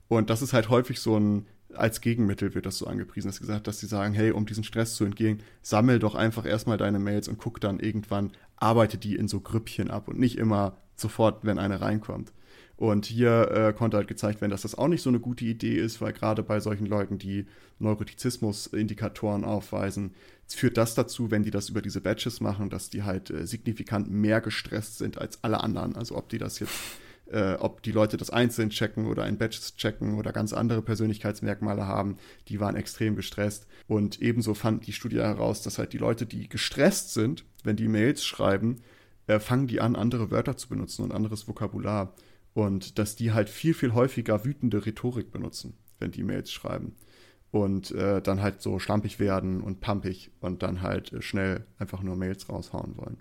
Und 0.08 0.30
das 0.30 0.42
ist 0.42 0.52
halt 0.52 0.68
häufig 0.68 1.00
so 1.00 1.18
ein, 1.18 1.46
als 1.74 2.00
Gegenmittel 2.00 2.54
wird 2.54 2.66
das 2.66 2.78
so 2.78 2.86
angepriesen, 2.86 3.28
dass 3.28 3.40
gesagt, 3.40 3.66
dass 3.66 3.80
sie 3.80 3.86
sagen, 3.86 4.14
hey, 4.14 4.30
um 4.30 4.46
diesen 4.46 4.64
Stress 4.64 4.94
zu 4.94 5.04
entgehen, 5.04 5.40
sammel 5.62 5.98
doch 5.98 6.14
einfach 6.14 6.46
erstmal 6.46 6.78
deine 6.78 6.98
Mails 6.98 7.28
und 7.28 7.38
guck 7.38 7.60
dann 7.60 7.80
irgendwann, 7.80 8.30
arbeite 8.56 8.96
die 8.96 9.16
in 9.16 9.28
so 9.28 9.40
Grüppchen 9.40 9.90
ab 9.90 10.08
und 10.08 10.18
nicht 10.18 10.38
immer 10.38 10.76
sofort, 10.94 11.44
wenn 11.44 11.58
eine 11.58 11.80
reinkommt. 11.80 12.32
Und 12.76 13.06
hier 13.06 13.50
äh, 13.52 13.72
konnte 13.72 13.96
halt 13.96 14.08
gezeigt 14.08 14.40
werden, 14.40 14.50
dass 14.50 14.62
das 14.62 14.76
auch 14.76 14.88
nicht 14.88 15.02
so 15.02 15.08
eine 15.08 15.20
gute 15.20 15.44
Idee 15.44 15.76
ist, 15.76 16.00
weil 16.00 16.12
gerade 16.12 16.42
bei 16.42 16.58
solchen 16.58 16.86
Leuten, 16.86 17.18
die 17.18 17.46
Neurotizismus-Indikatoren 17.78 19.44
aufweisen, 19.44 20.14
führt 20.48 20.76
das 20.76 20.94
dazu, 20.94 21.30
wenn 21.30 21.44
die 21.44 21.50
das 21.50 21.68
über 21.68 21.82
diese 21.82 22.00
Badges 22.00 22.40
machen, 22.40 22.70
dass 22.70 22.90
die 22.90 23.04
halt 23.04 23.30
äh, 23.30 23.46
signifikant 23.46 24.10
mehr 24.10 24.40
gestresst 24.40 24.98
sind 24.98 25.18
als 25.18 25.42
alle 25.42 25.62
anderen. 25.62 25.94
Also 25.94 26.16
ob 26.16 26.28
die 26.28 26.38
das 26.38 26.58
jetzt, 26.58 26.74
äh, 27.26 27.54
ob 27.54 27.82
die 27.82 27.92
Leute 27.92 28.16
das 28.16 28.30
einzeln 28.30 28.70
checken 28.70 29.06
oder 29.06 29.26
in 29.26 29.38
Badges 29.38 29.76
checken 29.76 30.18
oder 30.18 30.32
ganz 30.32 30.52
andere 30.52 30.82
Persönlichkeitsmerkmale 30.82 31.86
haben, 31.86 32.16
die 32.48 32.58
waren 32.58 32.76
extrem 32.76 33.14
gestresst. 33.14 33.66
Und 33.86 34.20
ebenso 34.20 34.54
fand 34.54 34.86
die 34.86 34.92
Studie 34.92 35.20
heraus, 35.20 35.62
dass 35.62 35.78
halt 35.78 35.92
die 35.92 35.98
Leute, 35.98 36.26
die 36.26 36.48
gestresst 36.48 37.14
sind, 37.14 37.44
wenn 37.62 37.76
die 37.76 37.88
Mails 37.88 38.24
schreiben, 38.24 38.82
äh, 39.26 39.38
fangen 39.38 39.66
die 39.66 39.80
an, 39.80 39.96
andere 39.96 40.30
Wörter 40.30 40.56
zu 40.56 40.68
benutzen 40.68 41.02
und 41.02 41.12
anderes 41.12 41.48
Vokabular. 41.48 42.14
Und 42.54 42.98
dass 42.98 43.16
die 43.16 43.32
halt 43.32 43.50
viel, 43.50 43.74
viel 43.74 43.94
häufiger 43.94 44.44
wütende 44.44 44.86
Rhetorik 44.86 45.30
benutzen, 45.30 45.76
wenn 45.98 46.12
die 46.12 46.22
Mails 46.22 46.52
schreiben. 46.52 46.96
Und 47.50 47.90
äh, 47.92 48.22
dann 48.22 48.42
halt 48.42 48.62
so 48.62 48.78
schlampig 48.78 49.20
werden 49.20 49.60
und 49.60 49.80
pumpig 49.80 50.32
und 50.40 50.62
dann 50.62 50.82
halt 50.82 51.12
äh, 51.12 51.22
schnell 51.22 51.66
einfach 51.78 52.02
nur 52.02 52.16
Mails 52.16 52.48
raushauen 52.48 52.96
wollen. 52.96 53.18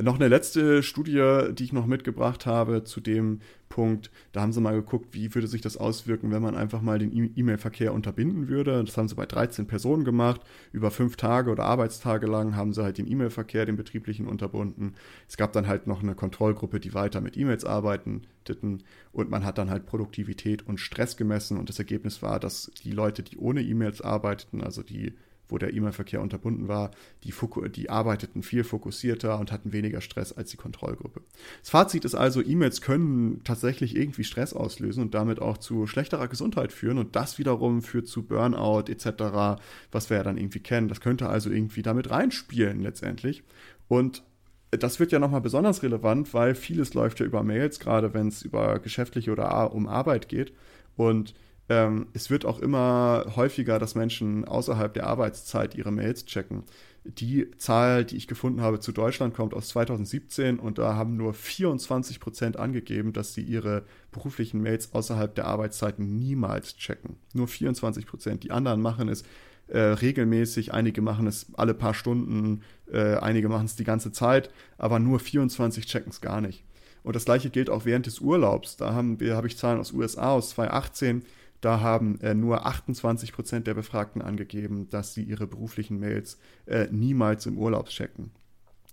Noch 0.00 0.14
eine 0.14 0.28
letzte 0.28 0.82
Studie, 0.82 1.52
die 1.52 1.64
ich 1.64 1.72
noch 1.72 1.86
mitgebracht 1.86 2.46
habe 2.46 2.82
zu 2.84 3.00
dem 3.00 3.40
Punkt. 3.68 4.10
Da 4.32 4.40
haben 4.40 4.52
sie 4.52 4.60
mal 4.60 4.74
geguckt, 4.74 5.08
wie 5.12 5.34
würde 5.34 5.46
sich 5.46 5.60
das 5.60 5.76
auswirken, 5.76 6.30
wenn 6.30 6.42
man 6.42 6.56
einfach 6.56 6.80
mal 6.80 6.98
den 6.98 7.32
E-Mail-Verkehr 7.36 7.92
unterbinden 7.92 8.48
würde. 8.48 8.82
Das 8.84 8.96
haben 8.96 9.08
sie 9.08 9.14
bei 9.14 9.26
13 9.26 9.66
Personen 9.66 10.04
gemacht. 10.04 10.40
Über 10.72 10.90
fünf 10.90 11.16
Tage 11.16 11.50
oder 11.50 11.64
Arbeitstage 11.64 12.26
lang 12.26 12.56
haben 12.56 12.72
sie 12.72 12.82
halt 12.82 12.98
den 12.98 13.10
E-Mail-Verkehr, 13.10 13.66
den 13.66 13.76
betrieblichen, 13.76 14.26
unterbunden. 14.26 14.94
Es 15.28 15.36
gab 15.36 15.52
dann 15.52 15.68
halt 15.68 15.86
noch 15.86 16.02
eine 16.02 16.14
Kontrollgruppe, 16.14 16.80
die 16.80 16.94
weiter 16.94 17.20
mit 17.20 17.36
E-Mails 17.36 17.64
arbeiteten. 17.64 18.82
Und 19.12 19.30
man 19.30 19.44
hat 19.44 19.58
dann 19.58 19.70
halt 19.70 19.86
Produktivität 19.86 20.66
und 20.66 20.80
Stress 20.80 21.16
gemessen. 21.16 21.58
Und 21.58 21.68
das 21.68 21.78
Ergebnis 21.78 22.22
war, 22.22 22.40
dass 22.40 22.70
die 22.82 22.92
Leute, 22.92 23.22
die 23.22 23.36
ohne 23.36 23.62
E-Mails 23.62 24.00
arbeiteten, 24.00 24.62
also 24.62 24.82
die 24.82 25.14
wo 25.52 25.58
der 25.58 25.74
E-Mail-Verkehr 25.74 26.20
unterbunden 26.20 26.66
war, 26.66 26.90
die, 27.24 27.32
die, 27.76 27.90
arbeiteten 27.90 28.42
viel 28.42 28.64
fokussierter 28.64 29.38
und 29.38 29.52
hatten 29.52 29.72
weniger 29.72 30.00
Stress 30.00 30.32
als 30.32 30.50
die 30.50 30.56
Kontrollgruppe. 30.56 31.20
Das 31.60 31.70
Fazit 31.70 32.04
ist 32.04 32.14
also, 32.14 32.42
E-Mails 32.42 32.80
können 32.80 33.42
tatsächlich 33.44 33.94
irgendwie 33.94 34.24
Stress 34.24 34.54
auslösen 34.54 35.02
und 35.02 35.14
damit 35.14 35.40
auch 35.40 35.58
zu 35.58 35.86
schlechterer 35.86 36.28
Gesundheit 36.28 36.72
führen 36.72 36.98
und 36.98 37.14
das 37.14 37.38
wiederum 37.38 37.82
führt 37.82 38.08
zu 38.08 38.22
Burnout 38.22 38.90
etc., 38.90 39.60
was 39.92 40.10
wir 40.10 40.16
ja 40.16 40.22
dann 40.22 40.38
irgendwie 40.38 40.60
kennen. 40.60 40.88
Das 40.88 41.00
könnte 41.00 41.28
also 41.28 41.50
irgendwie 41.50 41.82
damit 41.82 42.10
reinspielen 42.10 42.80
letztendlich. 42.80 43.44
Und 43.88 44.22
das 44.70 44.98
wird 44.98 45.12
ja 45.12 45.18
nochmal 45.18 45.42
besonders 45.42 45.82
relevant, 45.82 46.32
weil 46.32 46.54
vieles 46.54 46.94
läuft 46.94 47.20
ja 47.20 47.26
über 47.26 47.42
Mails, 47.42 47.78
gerade 47.78 48.14
wenn 48.14 48.28
es 48.28 48.40
über 48.42 48.78
geschäftliche 48.78 49.30
oder 49.30 49.74
um 49.74 49.86
Arbeit 49.86 50.28
geht. 50.28 50.54
Und 50.96 51.34
ähm, 51.72 52.06
es 52.12 52.28
wird 52.28 52.44
auch 52.44 52.58
immer 52.58 53.24
häufiger, 53.34 53.78
dass 53.78 53.94
Menschen 53.94 54.44
außerhalb 54.44 54.92
der 54.92 55.06
Arbeitszeit 55.06 55.74
ihre 55.74 55.90
Mails 55.90 56.26
checken. 56.26 56.64
Die 57.04 57.50
Zahl, 57.56 58.04
die 58.04 58.16
ich 58.16 58.28
gefunden 58.28 58.60
habe 58.60 58.78
zu 58.78 58.92
Deutschland, 58.92 59.34
kommt 59.34 59.54
aus 59.54 59.68
2017 59.68 60.58
und 60.58 60.76
da 60.76 60.94
haben 60.96 61.16
nur 61.16 61.32
24 61.32 62.20
Prozent 62.20 62.58
angegeben, 62.58 63.14
dass 63.14 63.32
sie 63.32 63.40
ihre 63.40 63.84
beruflichen 64.12 64.60
Mails 64.60 64.92
außerhalb 64.92 65.34
der 65.34 65.46
Arbeitszeiten 65.46 66.18
niemals 66.18 66.76
checken. 66.76 67.16
Nur 67.32 67.48
24 67.48 68.06
Prozent. 68.06 68.44
Die 68.44 68.50
anderen 68.50 68.82
machen 68.82 69.08
es 69.08 69.24
äh, 69.68 69.78
regelmäßig, 69.78 70.74
einige 70.74 71.00
machen 71.00 71.26
es 71.26 71.46
alle 71.54 71.72
paar 71.72 71.94
Stunden, 71.94 72.60
äh, 72.92 73.16
einige 73.16 73.48
machen 73.48 73.64
es 73.64 73.76
die 73.76 73.84
ganze 73.84 74.12
Zeit, 74.12 74.50
aber 74.76 74.98
nur 74.98 75.18
24 75.20 75.86
checken 75.86 76.10
es 76.10 76.20
gar 76.20 76.42
nicht. 76.42 76.64
Und 77.02 77.16
das 77.16 77.24
gleiche 77.24 77.48
gilt 77.48 77.70
auch 77.70 77.86
während 77.86 78.06
des 78.06 78.20
Urlaubs. 78.20 78.76
Da 78.76 78.92
haben 78.92 79.18
wir, 79.18 79.36
habe 79.36 79.46
ich 79.46 79.56
Zahlen 79.56 79.80
aus 79.80 79.92
USA 79.92 80.32
aus 80.32 80.50
2018 80.50 81.24
da 81.62 81.80
haben 81.80 82.20
äh, 82.20 82.34
nur 82.34 82.66
28 82.66 83.32
Prozent 83.32 83.66
der 83.66 83.74
Befragten 83.74 84.20
angegeben, 84.20 84.90
dass 84.90 85.14
sie 85.14 85.22
ihre 85.22 85.46
beruflichen 85.46 85.98
Mails 85.98 86.38
äh, 86.66 86.88
niemals 86.90 87.46
im 87.46 87.56
Urlaub 87.56 87.88
checken. 87.88 88.32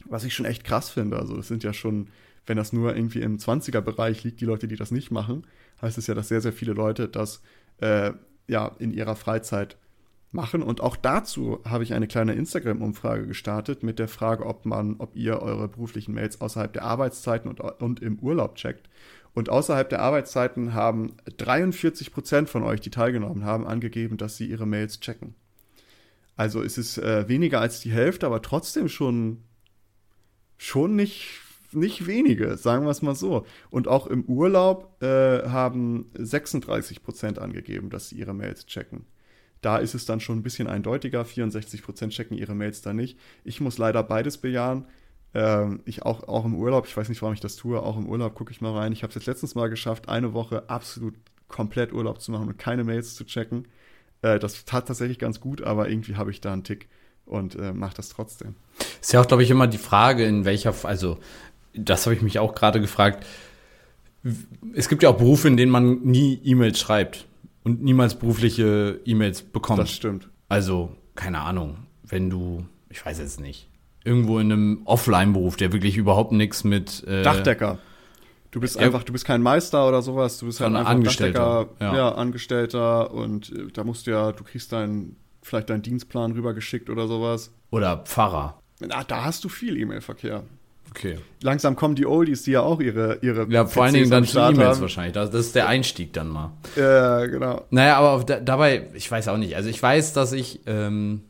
Was 0.05 0.23
ich 0.23 0.33
schon 0.33 0.45
echt 0.45 0.63
krass 0.63 0.89
finde. 0.89 1.17
Also, 1.17 1.35
das 1.35 1.47
sind 1.47 1.63
ja 1.63 1.73
schon, 1.73 2.07
wenn 2.45 2.57
das 2.57 2.71
nur 2.71 2.95
irgendwie 2.95 3.21
im 3.21 3.37
20er-Bereich 3.37 4.23
liegt, 4.23 4.39
die 4.39 4.45
Leute, 4.45 4.67
die 4.67 4.75
das 4.75 4.91
nicht 4.91 5.09
machen, 5.11 5.45
heißt 5.81 5.97
es 5.97 6.07
ja, 6.07 6.13
dass 6.13 6.27
sehr, 6.27 6.41
sehr 6.41 6.53
viele 6.53 6.73
Leute 6.73 7.09
das 7.09 7.41
äh, 7.81 8.11
ja 8.47 8.67
in 8.77 8.91
ihrer 8.91 9.15
Freizeit 9.15 9.77
machen. 10.31 10.61
Und 10.61 10.79
auch 10.79 10.95
dazu 10.95 11.59
habe 11.65 11.83
ich 11.83 11.95
eine 11.95 12.07
kleine 12.07 12.33
Instagram-Umfrage 12.33 13.25
gestartet 13.25 13.81
mit 13.81 13.97
der 13.97 14.07
Frage, 14.07 14.45
ob 14.45 14.65
man, 14.65 14.97
ob 14.99 15.15
ihr 15.15 15.41
eure 15.41 15.67
beruflichen 15.67 16.13
Mails 16.13 16.39
außerhalb 16.39 16.71
der 16.71 16.83
Arbeitszeiten 16.83 17.49
und, 17.49 17.61
und 17.61 17.99
im 17.99 18.19
Urlaub 18.19 18.55
checkt. 18.55 18.89
Und 19.33 19.49
außerhalb 19.49 19.89
der 19.89 20.01
Arbeitszeiten 20.01 20.73
haben 20.73 21.13
43 21.37 22.11
Prozent 22.11 22.49
von 22.49 22.63
euch, 22.63 22.81
die 22.81 22.89
teilgenommen 22.89 23.45
haben, 23.45 23.67
angegeben, 23.67 24.17
dass 24.17 24.37
sie 24.37 24.45
ihre 24.45 24.65
Mails 24.65 24.99
checken. 24.99 25.35
Also 26.35 26.61
ist 26.61 26.77
es 26.77 26.97
äh, 26.97 27.27
weniger 27.27 27.59
als 27.59 27.81
die 27.81 27.91
Hälfte, 27.91 28.25
aber 28.25 28.41
trotzdem 28.41 28.87
schon, 28.87 29.43
schon 30.57 30.95
nicht, 30.95 31.41
nicht 31.73 32.07
wenige, 32.07 32.55
sagen 32.57 32.85
wir 32.85 32.91
es 32.91 33.01
mal 33.01 33.15
so. 33.15 33.45
Und 33.69 33.87
auch 33.87 34.07
im 34.07 34.23
Urlaub 34.23 35.01
äh, 35.03 35.47
haben 35.49 36.09
36 36.13 37.03
Prozent 37.03 37.39
angegeben, 37.39 37.89
dass 37.89 38.09
sie 38.09 38.15
ihre 38.15 38.33
Mails 38.33 38.65
checken. 38.65 39.05
Da 39.61 39.77
ist 39.77 39.93
es 39.93 40.05
dann 40.05 40.21
schon 40.21 40.39
ein 40.39 40.43
bisschen 40.43 40.67
eindeutiger. 40.67 41.25
64 41.25 41.83
Prozent 41.83 42.13
checken 42.13 42.37
ihre 42.37 42.55
Mails 42.55 42.81
da 42.81 42.93
nicht. 42.93 43.19
Ich 43.43 43.59
muss 43.59 43.77
leider 43.77 44.03
beides 44.03 44.37
bejahen. 44.37 44.85
Ähm, 45.33 45.81
ich 45.85 46.03
auch, 46.03 46.27
auch 46.27 46.45
im 46.45 46.55
Urlaub, 46.55 46.87
ich 46.87 46.95
weiß 46.95 47.09
nicht, 47.09 47.21
warum 47.21 47.33
ich 47.33 47.39
das 47.39 47.55
tue, 47.55 47.81
auch 47.81 47.97
im 47.97 48.07
Urlaub 48.07 48.35
gucke 48.35 48.51
ich 48.51 48.61
mal 48.61 48.75
rein. 48.75 48.91
Ich 48.91 49.03
habe 49.03 49.09
es 49.09 49.15
jetzt 49.15 49.27
letztens 49.27 49.55
mal 49.55 49.69
geschafft, 49.69 50.09
eine 50.09 50.33
Woche 50.33 50.69
absolut 50.69 51.13
komplett 51.47 51.93
Urlaub 51.93 52.21
zu 52.21 52.31
machen 52.31 52.47
und 52.47 52.57
keine 52.57 52.83
Mails 52.83 53.15
zu 53.15 53.25
checken. 53.25 53.67
Äh, 54.21 54.39
das 54.39 54.65
tat 54.65 54.87
tatsächlich 54.87 55.19
ganz 55.19 55.39
gut, 55.39 55.61
aber 55.61 55.89
irgendwie 55.89 56.15
habe 56.15 56.31
ich 56.31 56.41
da 56.41 56.53
einen 56.53 56.63
Tick 56.63 56.87
und 57.25 57.55
äh, 57.55 57.73
mache 57.73 57.95
das 57.95 58.09
trotzdem. 58.09 58.55
Ist 59.01 59.13
ja 59.13 59.21
auch, 59.21 59.27
glaube 59.27 59.43
ich, 59.43 59.51
immer 59.51 59.67
die 59.67 59.77
Frage, 59.77 60.25
in 60.25 60.45
welcher, 60.45 60.73
also 60.83 61.19
das 61.73 62.05
habe 62.05 62.15
ich 62.15 62.21
mich 62.21 62.39
auch 62.39 62.55
gerade 62.55 62.81
gefragt. 62.81 63.25
Es 64.73 64.89
gibt 64.89 65.03
ja 65.03 65.09
auch 65.09 65.17
Berufe, 65.17 65.47
in 65.47 65.57
denen 65.57 65.71
man 65.71 66.01
nie 66.01 66.39
E-Mails 66.43 66.79
schreibt 66.79 67.27
und 67.63 67.83
niemals 67.83 68.15
berufliche 68.15 68.99
E-Mails 69.05 69.43
bekommt. 69.43 69.79
Das 69.79 69.91
stimmt. 69.91 70.27
Also, 70.49 70.95
keine 71.15 71.39
Ahnung, 71.41 71.77
wenn 72.03 72.29
du, 72.29 72.65
ich 72.89 73.05
weiß 73.05 73.19
jetzt 73.19 73.39
nicht, 73.39 73.68
irgendwo 74.09 74.39
in 74.39 74.51
einem 74.51 74.81
Offline-Beruf, 74.85 75.55
der 75.55 75.71
wirklich 75.71 75.95
überhaupt 75.95 76.31
nichts 76.31 76.63
mit 76.63 77.03
äh, 77.07 77.21
Dachdecker. 77.21 77.77
Du 78.51 78.59
bist 78.59 78.79
einfach, 78.79 79.03
du 79.03 79.13
bist 79.13 79.25
kein 79.25 79.43
Meister 79.43 79.87
oder 79.87 80.01
sowas, 80.01 80.39
du 80.39 80.47
bist 80.47 80.59
halt 80.59 80.75
einfach 80.75 80.89
Angestellter, 80.89 81.67
ja. 81.79 81.95
ja. 81.95 82.15
Angestellter 82.15 83.13
und 83.13 83.51
äh, 83.51 83.67
da 83.71 83.83
musst 83.83 84.07
du 84.07 84.11
ja, 84.11 84.31
du 84.31 84.43
kriegst 84.43 84.71
deinen, 84.71 85.15
vielleicht 85.43 85.69
deinen 85.69 85.83
Dienstplan 85.83 86.31
rübergeschickt 86.31 86.89
oder 86.89 87.07
sowas. 87.07 87.51
Oder 87.69 87.97
Pfarrer. 87.97 88.59
Na, 88.79 89.03
da 89.03 89.23
hast 89.25 89.43
du 89.43 89.49
viel 89.49 89.77
E-Mail-Verkehr. 89.77 90.43
Okay. 90.89 91.19
Langsam 91.43 91.75
kommen 91.75 91.93
die 91.93 92.07
Oldies, 92.07 92.41
die 92.41 92.51
ja 92.51 92.61
auch 92.61 92.79
ihre 92.79 93.19
ihre 93.21 93.47
Ja, 93.51 93.67
vor 93.67 93.83
allen 93.83 93.93
Dingen 93.93 94.09
dann 94.09 94.25
zu 94.25 94.39
E-Mails 94.39 94.81
wahrscheinlich. 94.81 95.13
Das, 95.13 95.29
das, 95.29 95.41
ist 95.47 95.55
der 95.55 95.67
Einstieg 95.67 96.13
dann 96.13 96.29
mal. 96.29 96.53
Ja, 96.75 97.27
genau. 97.27 97.65
Naja, 97.69 97.99
aber 97.99 98.23
da, 98.23 98.39
dabei, 98.39 98.87
ich 98.95 99.11
weiß 99.11 99.27
auch 99.27 99.37
nicht. 99.37 99.55
Also 99.55 99.69
ich 99.69 99.81
weiß, 99.81 100.13
dass 100.13 100.33
ich, 100.33 100.61
ähm, 100.65 101.21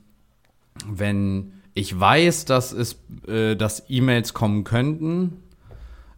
wenn 0.88 1.59
ich 1.74 1.98
weiß, 1.98 2.46
dass 2.46 2.72
es, 2.72 2.98
äh, 3.28 3.56
dass 3.56 3.86
E-Mails 3.90 4.34
kommen 4.34 4.64
könnten, 4.64 5.44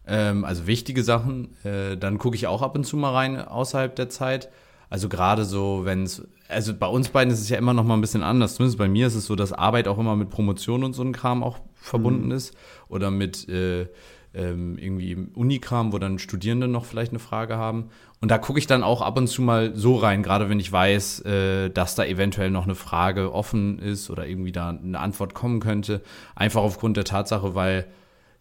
ähm, 0.06 0.44
also 0.44 0.66
wichtige 0.66 1.02
Sachen. 1.02 1.56
Äh, 1.64 1.96
dann 1.96 2.18
gucke 2.18 2.36
ich 2.36 2.46
auch 2.46 2.62
ab 2.62 2.74
und 2.74 2.84
zu 2.84 2.96
mal 2.96 3.12
rein 3.12 3.36
außerhalb 3.40 3.94
der 3.94 4.08
Zeit. 4.08 4.48
Also 4.90 5.08
gerade 5.08 5.44
so, 5.44 5.82
wenn 5.84 6.02
es, 6.02 6.26
also 6.48 6.74
bei 6.74 6.86
uns 6.86 7.08
beiden 7.08 7.32
ist 7.32 7.40
es 7.40 7.48
ja 7.48 7.56
immer 7.56 7.72
noch 7.72 7.84
mal 7.84 7.94
ein 7.94 8.00
bisschen 8.00 8.22
anders. 8.22 8.56
Zumindest 8.56 8.78
bei 8.78 8.88
mir 8.88 9.06
ist 9.06 9.14
es 9.14 9.26
so, 9.26 9.36
dass 9.36 9.52
Arbeit 9.52 9.88
auch 9.88 9.98
immer 9.98 10.16
mit 10.16 10.30
Promotion 10.30 10.84
und 10.84 10.92
so 10.92 11.02
ein 11.02 11.12
Kram 11.12 11.42
auch 11.42 11.60
verbunden 11.74 12.26
mhm. 12.26 12.32
ist. 12.32 12.54
Oder 12.88 13.10
mit 13.10 13.48
äh, 13.48 13.86
ähm, 14.34 14.78
irgendwie 14.78 15.16
Unikram, 15.34 15.92
wo 15.92 15.98
dann 15.98 16.18
Studierende 16.18 16.68
noch 16.68 16.84
vielleicht 16.84 17.12
eine 17.12 17.18
Frage 17.18 17.56
haben. 17.56 17.90
Und 18.20 18.30
da 18.30 18.38
gucke 18.38 18.58
ich 18.58 18.66
dann 18.66 18.82
auch 18.82 19.02
ab 19.02 19.18
und 19.18 19.26
zu 19.26 19.42
mal 19.42 19.74
so 19.74 19.96
rein, 19.96 20.22
gerade 20.22 20.48
wenn 20.48 20.60
ich 20.60 20.70
weiß, 20.70 21.20
äh, 21.24 21.70
dass 21.70 21.94
da 21.94 22.04
eventuell 22.04 22.50
noch 22.50 22.64
eine 22.64 22.74
Frage 22.74 23.32
offen 23.32 23.78
ist 23.78 24.10
oder 24.10 24.26
irgendwie 24.26 24.52
da 24.52 24.70
eine 24.70 25.00
Antwort 25.00 25.34
kommen 25.34 25.60
könnte. 25.60 26.02
Einfach 26.34 26.62
aufgrund 26.62 26.96
der 26.96 27.04
Tatsache, 27.04 27.54
weil 27.54 27.86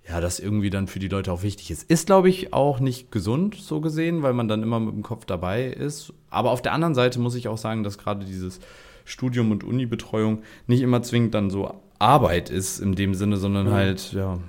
ja, 0.08 0.20
das 0.20 0.40
irgendwie 0.40 0.70
dann 0.70 0.88
für 0.88 1.00
die 1.00 1.08
Leute 1.08 1.32
auch 1.32 1.44
wichtig 1.44 1.70
ist. 1.72 1.90
Ist, 1.90 2.08
glaube 2.08 2.30
ich, 2.30 2.54
auch 2.54 2.80
nicht 2.80 3.12
gesund 3.12 3.56
so 3.56 3.82
gesehen, 3.82 4.24
weil 4.24 4.34
man 4.34 4.48
dann 4.48 4.64
immer 4.64 4.80
mit 4.80 4.96
dem 4.96 5.04
Kopf 5.04 5.26
dabei 5.26 5.66
ist. 5.66 6.14
Aber 6.30 6.52
auf 6.52 6.62
der 6.62 6.74
anderen 6.74 6.96
Seite 6.96 7.20
muss 7.20 7.36
ich 7.36 7.48
auch 7.48 7.58
sagen, 7.58 7.84
dass 7.84 7.98
gerade 7.98 8.26
dieses 8.26 8.60
Studium 9.06 9.52
und 9.52 9.64
Uni-Betreuung 9.64 10.42
nicht 10.68 10.82
immer 10.82 11.04
zwingend 11.04 11.36
dann 11.36 11.50
so 11.50 11.76
Arbeit 12.00 12.50
ist 12.50 12.80
in 12.80 12.96
dem 12.96 13.14
Sinne, 13.14 13.38
sondern 13.38 13.68
mhm. 13.68 13.74
halt, 13.74 14.14
ja, 14.14 14.40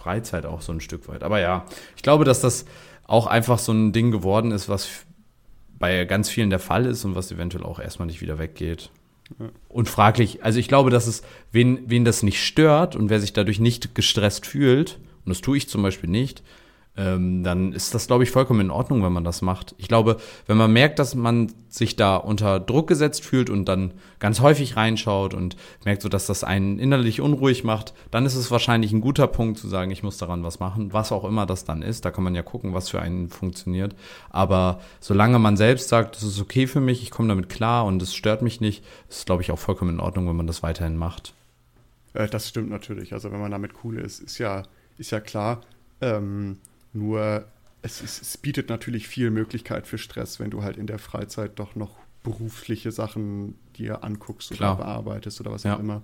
Freizeit 0.00 0.46
auch 0.46 0.62
so 0.62 0.72
ein 0.72 0.80
Stück 0.80 1.08
weit. 1.08 1.22
Aber 1.22 1.40
ja, 1.40 1.66
ich 1.96 2.02
glaube, 2.02 2.24
dass 2.24 2.40
das 2.40 2.64
auch 3.06 3.26
einfach 3.26 3.58
so 3.58 3.72
ein 3.72 3.92
Ding 3.92 4.10
geworden 4.10 4.50
ist, 4.52 4.68
was 4.68 4.88
bei 5.78 6.04
ganz 6.04 6.28
vielen 6.28 6.50
der 6.50 6.58
Fall 6.58 6.86
ist 6.86 7.04
und 7.04 7.14
was 7.14 7.30
eventuell 7.32 7.64
auch 7.64 7.78
erstmal 7.78 8.06
nicht 8.06 8.20
wieder 8.20 8.38
weggeht. 8.38 8.90
Und 9.68 9.88
fraglich, 9.88 10.44
also 10.44 10.58
ich 10.58 10.68
glaube, 10.68 10.90
dass 10.90 11.06
es, 11.06 11.22
wen, 11.52 11.80
wen 11.86 12.04
das 12.04 12.22
nicht 12.22 12.44
stört 12.44 12.96
und 12.96 13.10
wer 13.10 13.20
sich 13.20 13.32
dadurch 13.32 13.60
nicht 13.60 13.94
gestresst 13.94 14.46
fühlt, 14.46 14.98
und 15.24 15.30
das 15.30 15.40
tue 15.40 15.56
ich 15.56 15.68
zum 15.68 15.82
Beispiel 15.82 16.10
nicht, 16.10 16.42
ähm, 16.96 17.44
dann 17.44 17.72
ist 17.72 17.94
das, 17.94 18.08
glaube 18.08 18.24
ich, 18.24 18.30
vollkommen 18.30 18.60
in 18.60 18.70
Ordnung, 18.70 19.02
wenn 19.04 19.12
man 19.12 19.22
das 19.22 19.42
macht. 19.42 19.74
Ich 19.78 19.86
glaube, 19.86 20.16
wenn 20.46 20.56
man 20.56 20.72
merkt, 20.72 20.98
dass 20.98 21.14
man 21.14 21.52
sich 21.68 21.94
da 21.94 22.16
unter 22.16 22.58
Druck 22.58 22.88
gesetzt 22.88 23.24
fühlt 23.24 23.48
und 23.48 23.66
dann 23.66 23.94
ganz 24.18 24.40
häufig 24.40 24.76
reinschaut 24.76 25.32
und 25.32 25.56
merkt 25.84 26.02
so, 26.02 26.08
dass 26.08 26.26
das 26.26 26.42
einen 26.42 26.80
innerlich 26.80 27.20
unruhig 27.20 27.62
macht, 27.62 27.94
dann 28.10 28.26
ist 28.26 28.34
es 28.34 28.50
wahrscheinlich 28.50 28.92
ein 28.92 29.00
guter 29.00 29.28
Punkt 29.28 29.58
zu 29.58 29.68
sagen, 29.68 29.92
ich 29.92 30.02
muss 30.02 30.18
daran 30.18 30.42
was 30.42 30.58
machen, 30.58 30.92
was 30.92 31.12
auch 31.12 31.24
immer 31.24 31.46
das 31.46 31.64
dann 31.64 31.82
ist. 31.82 32.04
Da 32.04 32.10
kann 32.10 32.24
man 32.24 32.34
ja 32.34 32.42
gucken, 32.42 32.74
was 32.74 32.88
für 32.88 33.00
einen 33.00 33.28
funktioniert. 33.28 33.94
Aber 34.28 34.80
solange 34.98 35.38
man 35.38 35.56
selbst 35.56 35.88
sagt, 35.88 36.16
es 36.16 36.24
ist 36.24 36.40
okay 36.40 36.66
für 36.66 36.80
mich, 36.80 37.02
ich 37.02 37.12
komme 37.12 37.28
damit 37.28 37.48
klar 37.48 37.86
und 37.86 38.02
es 38.02 38.14
stört 38.14 38.42
mich 38.42 38.60
nicht, 38.60 38.84
ist, 39.08 39.26
glaube 39.26 39.42
ich, 39.42 39.52
auch 39.52 39.58
vollkommen 39.60 39.94
in 39.94 40.00
Ordnung, 40.00 40.28
wenn 40.28 40.36
man 40.36 40.48
das 40.48 40.64
weiterhin 40.64 40.96
macht. 40.96 41.34
Äh, 42.14 42.26
das 42.26 42.48
stimmt 42.48 42.68
natürlich. 42.68 43.12
Also 43.12 43.30
wenn 43.30 43.40
man 43.40 43.52
damit 43.52 43.72
cool 43.84 43.98
ist, 43.98 44.18
ist 44.18 44.38
ja, 44.38 44.64
ist 44.98 45.12
ja 45.12 45.20
klar. 45.20 45.60
Ähm 46.00 46.58
nur 46.92 47.46
es, 47.82 48.02
es, 48.02 48.20
es, 48.20 48.36
bietet 48.36 48.68
natürlich 48.68 49.08
viel 49.08 49.30
Möglichkeit 49.30 49.86
für 49.86 49.98
Stress, 49.98 50.38
wenn 50.38 50.50
du 50.50 50.62
halt 50.62 50.76
in 50.76 50.86
der 50.86 50.98
Freizeit 50.98 51.58
doch 51.58 51.74
noch 51.74 51.96
berufliche 52.22 52.92
Sachen 52.92 53.54
dir 53.76 54.04
anguckst 54.04 54.50
Klar. 54.50 54.76
oder 54.76 54.84
bearbeitest 54.84 55.40
oder 55.40 55.52
was 55.52 55.62
ja. 55.62 55.76
auch 55.76 55.80
immer. 55.80 56.02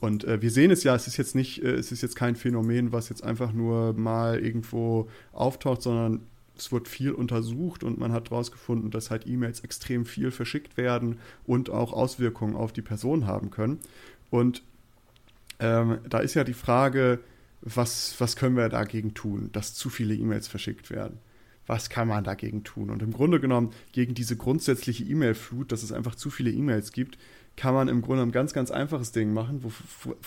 Und 0.00 0.24
äh, 0.24 0.42
wir 0.42 0.50
sehen 0.50 0.70
es 0.70 0.84
ja, 0.84 0.94
es 0.94 1.06
ist 1.06 1.16
jetzt 1.16 1.34
nicht, 1.34 1.62
äh, 1.62 1.72
es 1.72 1.92
ist 1.92 2.02
jetzt 2.02 2.16
kein 2.16 2.36
Phänomen, 2.36 2.92
was 2.92 3.08
jetzt 3.08 3.24
einfach 3.24 3.52
nur 3.52 3.94
mal 3.94 4.38
irgendwo 4.38 5.08
auftaucht, 5.32 5.80
sondern 5.82 6.20
es 6.56 6.70
wird 6.70 6.88
viel 6.88 7.12
untersucht 7.12 7.82
und 7.82 7.98
man 7.98 8.12
hat 8.12 8.30
herausgefunden, 8.30 8.90
dass 8.90 9.10
halt 9.10 9.26
E-Mails 9.26 9.60
extrem 9.60 10.04
viel 10.04 10.30
verschickt 10.30 10.76
werden 10.76 11.18
und 11.46 11.70
auch 11.70 11.92
Auswirkungen 11.92 12.54
auf 12.54 12.72
die 12.72 12.82
Person 12.82 13.26
haben 13.26 13.50
können. 13.50 13.80
Und 14.30 14.62
ähm, 15.58 15.98
da 16.08 16.18
ist 16.18 16.34
ja 16.34 16.44
die 16.44 16.54
Frage, 16.54 17.20
was, 17.64 18.14
was 18.18 18.36
können 18.36 18.56
wir 18.56 18.68
dagegen 18.68 19.14
tun, 19.14 19.48
dass 19.52 19.74
zu 19.74 19.88
viele 19.88 20.14
E-Mails 20.14 20.48
verschickt 20.48 20.90
werden? 20.90 21.18
Was 21.66 21.88
kann 21.88 22.08
man 22.08 22.24
dagegen 22.24 22.62
tun? 22.62 22.90
Und 22.90 23.02
im 23.02 23.12
Grunde 23.12 23.40
genommen, 23.40 23.70
gegen 23.92 24.14
diese 24.14 24.36
grundsätzliche 24.36 25.02
E-Mail-Flut, 25.04 25.72
dass 25.72 25.82
es 25.82 25.92
einfach 25.92 26.14
zu 26.14 26.28
viele 26.28 26.50
E-Mails 26.50 26.92
gibt, 26.92 27.16
kann 27.56 27.72
man 27.72 27.88
im 27.88 28.02
Grunde 28.02 28.22
ein 28.22 28.32
ganz, 28.32 28.52
ganz 28.52 28.70
einfaches 28.70 29.12
Ding 29.12 29.32
machen, 29.32 29.64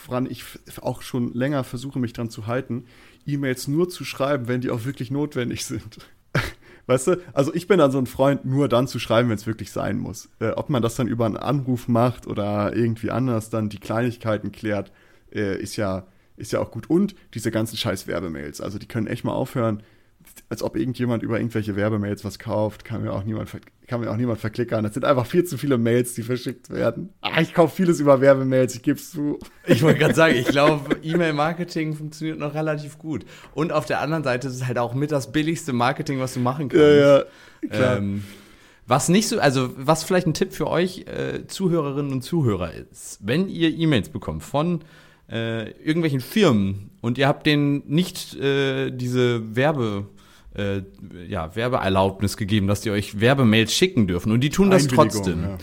woran 0.07 0.25
ich 0.25 0.43
auch 0.81 1.03
schon 1.03 1.33
länger 1.33 1.63
versuche, 1.63 1.99
mich 1.99 2.13
dran 2.13 2.31
zu 2.31 2.47
halten, 2.47 2.85
E-Mails 3.27 3.67
nur 3.67 3.87
zu 3.87 4.03
schreiben, 4.03 4.47
wenn 4.47 4.61
die 4.61 4.71
auch 4.71 4.85
wirklich 4.85 5.11
notwendig 5.11 5.65
sind. 5.65 5.99
Weißt 6.87 7.07
du, 7.07 7.17
also 7.33 7.53
ich 7.53 7.67
bin 7.67 7.79
dann 7.79 7.91
so 7.91 7.99
ein 7.99 8.07
Freund, 8.07 8.45
nur 8.45 8.69
dann 8.69 8.87
zu 8.87 8.97
schreiben, 8.97 9.29
wenn 9.29 9.35
es 9.35 9.45
wirklich 9.45 9.71
sein 9.71 9.99
muss. 9.99 10.29
Äh, 10.39 10.51
ob 10.51 10.69
man 10.69 10.81
das 10.81 10.95
dann 10.95 11.07
über 11.07 11.25
einen 11.25 11.37
Anruf 11.37 11.87
macht 11.87 12.25
oder 12.25 12.75
irgendwie 12.75 13.11
anders 13.11 13.49
dann 13.49 13.69
die 13.69 13.79
Kleinigkeiten 13.79 14.51
klärt, 14.53 14.91
äh, 15.31 15.61
ist 15.61 15.75
ja 15.75 16.07
ist 16.37 16.51
ja 16.53 16.59
auch 16.59 16.71
gut. 16.71 16.89
Und 16.89 17.15
diese 17.33 17.51
ganzen 17.51 17.77
scheiß 17.77 18.07
Werbemails. 18.07 18.61
Also 18.61 18.79
die 18.79 18.87
können 18.87 19.07
echt 19.07 19.23
mal 19.23 19.33
aufhören, 19.33 19.83
als 20.49 20.63
ob 20.63 20.75
irgendjemand 20.75 21.23
über 21.23 21.39
irgendwelche 21.39 21.75
Werbemails 21.75 22.23
was 22.23 22.39
kauft, 22.39 22.85
kann 22.85 23.01
mir 23.01 23.11
auch 23.11 23.23
niemand, 23.23 23.49
kann 23.87 24.01
mir 24.01 24.11
auch 24.11 24.17
niemand 24.17 24.39
verklickern. 24.39 24.83
Das 24.83 24.93
sind 24.93 25.05
einfach 25.05 25.25
viel 25.25 25.43
zu 25.43 25.57
viele 25.57 25.77
Mails, 25.77 26.13
die 26.13 26.23
verschickt 26.23 26.69
werden. 26.69 27.09
Ah, 27.21 27.41
ich 27.41 27.53
kaufe 27.53 27.75
vieles 27.75 27.99
über 27.99 28.21
Werbemails, 28.21 28.75
ich 28.75 28.81
gebe 28.81 28.99
es 28.99 29.11
zu. 29.11 29.39
Ich 29.65 29.81
wollte 29.81 29.99
gerade 29.99 30.13
sagen, 30.13 30.35
ich 30.35 30.47
glaube, 30.47 30.95
E-Mail-Marketing 31.01 31.95
funktioniert 31.95 32.39
noch 32.39 32.53
relativ 32.53 32.97
gut. 32.97 33.25
Und 33.53 33.71
auf 33.71 33.85
der 33.85 34.01
anderen 34.01 34.23
Seite 34.23 34.47
ist 34.47 34.55
es 34.55 34.67
halt 34.67 34.77
auch 34.77 34.93
mit 34.93 35.11
das 35.11 35.31
billigste 35.31 35.73
Marketing, 35.73 36.19
was 36.19 36.33
du 36.33 36.39
machen 36.39 36.69
kannst. 36.69 36.83
Ja, 36.83 37.17
ja, 37.17 37.23
klar. 37.69 37.97
Ähm, 37.97 38.23
was 38.85 39.09
nicht 39.09 39.27
so, 39.27 39.39
also 39.39 39.71
was 39.75 40.05
vielleicht 40.05 40.27
ein 40.27 40.33
Tipp 40.33 40.53
für 40.53 40.67
euch 40.67 41.05
äh, 41.07 41.45
Zuhörerinnen 41.47 42.13
und 42.13 42.21
Zuhörer 42.21 42.71
ist, 42.73 43.19
wenn 43.21 43.49
ihr 43.49 43.69
E-Mails 43.69 44.09
bekommt 44.09 44.43
von 44.43 44.81
äh, 45.31 45.69
irgendwelchen 45.71 46.21
Firmen 46.21 46.91
und 47.01 47.17
ihr 47.17 47.27
habt 47.27 47.45
denen 47.45 47.83
nicht 47.87 48.35
äh, 48.35 48.91
diese 48.91 49.55
Werbe 49.55 50.07
äh, 50.55 50.81
ja, 51.27 51.55
Werbeerlaubnis 51.55 52.37
gegeben, 52.37 52.67
dass 52.67 52.81
die 52.81 52.91
euch 52.91 53.19
Werbemails 53.19 53.73
schicken 53.73 54.07
dürfen 54.07 54.31
und 54.31 54.41
die 54.41 54.49
tun 54.49 54.69
das 54.69 54.87
trotzdem. 54.87 55.43
Ja. 55.43 55.57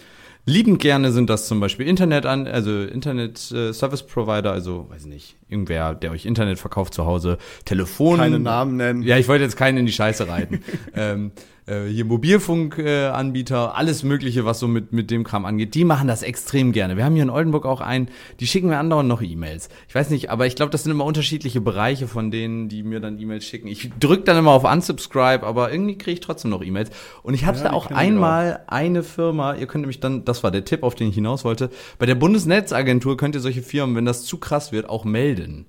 Liebend 0.46 0.78
gerne 0.78 1.10
sind 1.10 1.30
das 1.30 1.48
zum 1.48 1.58
Beispiel 1.58 1.88
Internet 1.88 2.26
an, 2.26 2.46
also 2.46 2.82
Internet 2.82 3.50
äh, 3.50 3.72
Service 3.72 4.02
Provider, 4.02 4.52
also 4.52 4.86
weiß 4.90 5.06
nicht, 5.06 5.36
irgendwer, 5.48 5.94
der 5.94 6.10
euch 6.10 6.26
Internet 6.26 6.58
verkauft 6.58 6.92
zu 6.92 7.06
Hause, 7.06 7.38
Telefon. 7.64 8.18
Keine 8.18 8.38
Namen 8.38 8.76
nennen. 8.76 9.02
Ja, 9.02 9.16
ich 9.16 9.26
wollte 9.26 9.44
jetzt 9.44 9.56
keinen 9.56 9.78
in 9.78 9.86
die 9.86 9.92
Scheiße 9.92 10.28
reiten. 10.28 10.62
ähm, 10.94 11.32
äh, 11.66 11.86
hier 11.86 12.04
Mobilfunkanbieter, 12.04 13.64
äh, 13.64 13.76
alles 13.76 14.02
Mögliche, 14.02 14.44
was 14.44 14.58
so 14.58 14.68
mit, 14.68 14.92
mit 14.92 15.10
dem 15.10 15.24
Kram 15.24 15.44
angeht, 15.44 15.74
die 15.74 15.84
machen 15.84 16.08
das 16.08 16.22
extrem 16.22 16.72
gerne. 16.72 16.96
Wir 16.96 17.04
haben 17.04 17.14
hier 17.14 17.22
in 17.22 17.30
Oldenburg 17.30 17.64
auch 17.66 17.80
einen, 17.80 18.08
die 18.40 18.46
schicken 18.46 18.68
mir 18.68 18.78
andauernd 18.78 19.08
noch 19.08 19.22
E-Mails. 19.22 19.68
Ich 19.88 19.94
weiß 19.94 20.10
nicht, 20.10 20.30
aber 20.30 20.46
ich 20.46 20.56
glaube, 20.56 20.70
das 20.70 20.82
sind 20.82 20.92
immer 20.92 21.04
unterschiedliche 21.04 21.60
Bereiche 21.60 22.08
von 22.08 22.30
denen, 22.30 22.68
die 22.68 22.82
mir 22.82 23.00
dann 23.00 23.18
E-Mails 23.18 23.44
schicken. 23.44 23.68
Ich 23.68 23.90
drücke 23.98 24.24
dann 24.24 24.36
immer 24.36 24.52
auf 24.52 24.64
Unsubscribe, 24.64 25.46
aber 25.46 25.72
irgendwie 25.72 25.96
kriege 25.96 26.14
ich 26.14 26.20
trotzdem 26.20 26.50
noch 26.50 26.62
E-Mails. 26.62 26.90
Und 27.22 27.34
ich 27.34 27.46
hatte 27.46 27.64
ja, 27.64 27.72
auch 27.72 27.90
einmal 27.90 28.60
auch. 28.66 28.72
eine 28.72 29.02
Firma, 29.02 29.54
ihr 29.54 29.66
könnt 29.66 29.82
nämlich 29.82 30.00
dann, 30.00 30.24
das 30.24 30.42
war 30.42 30.50
der 30.50 30.64
Tipp, 30.64 30.82
auf 30.82 30.94
den 30.94 31.08
ich 31.08 31.14
hinaus 31.14 31.44
wollte, 31.44 31.70
bei 31.98 32.06
der 32.06 32.14
Bundesnetzagentur 32.14 33.16
könnt 33.16 33.34
ihr 33.34 33.40
solche 33.40 33.62
Firmen, 33.62 33.96
wenn 33.96 34.04
das 34.04 34.24
zu 34.24 34.38
krass 34.38 34.72
wird, 34.72 34.88
auch 34.88 35.04
melden. 35.04 35.66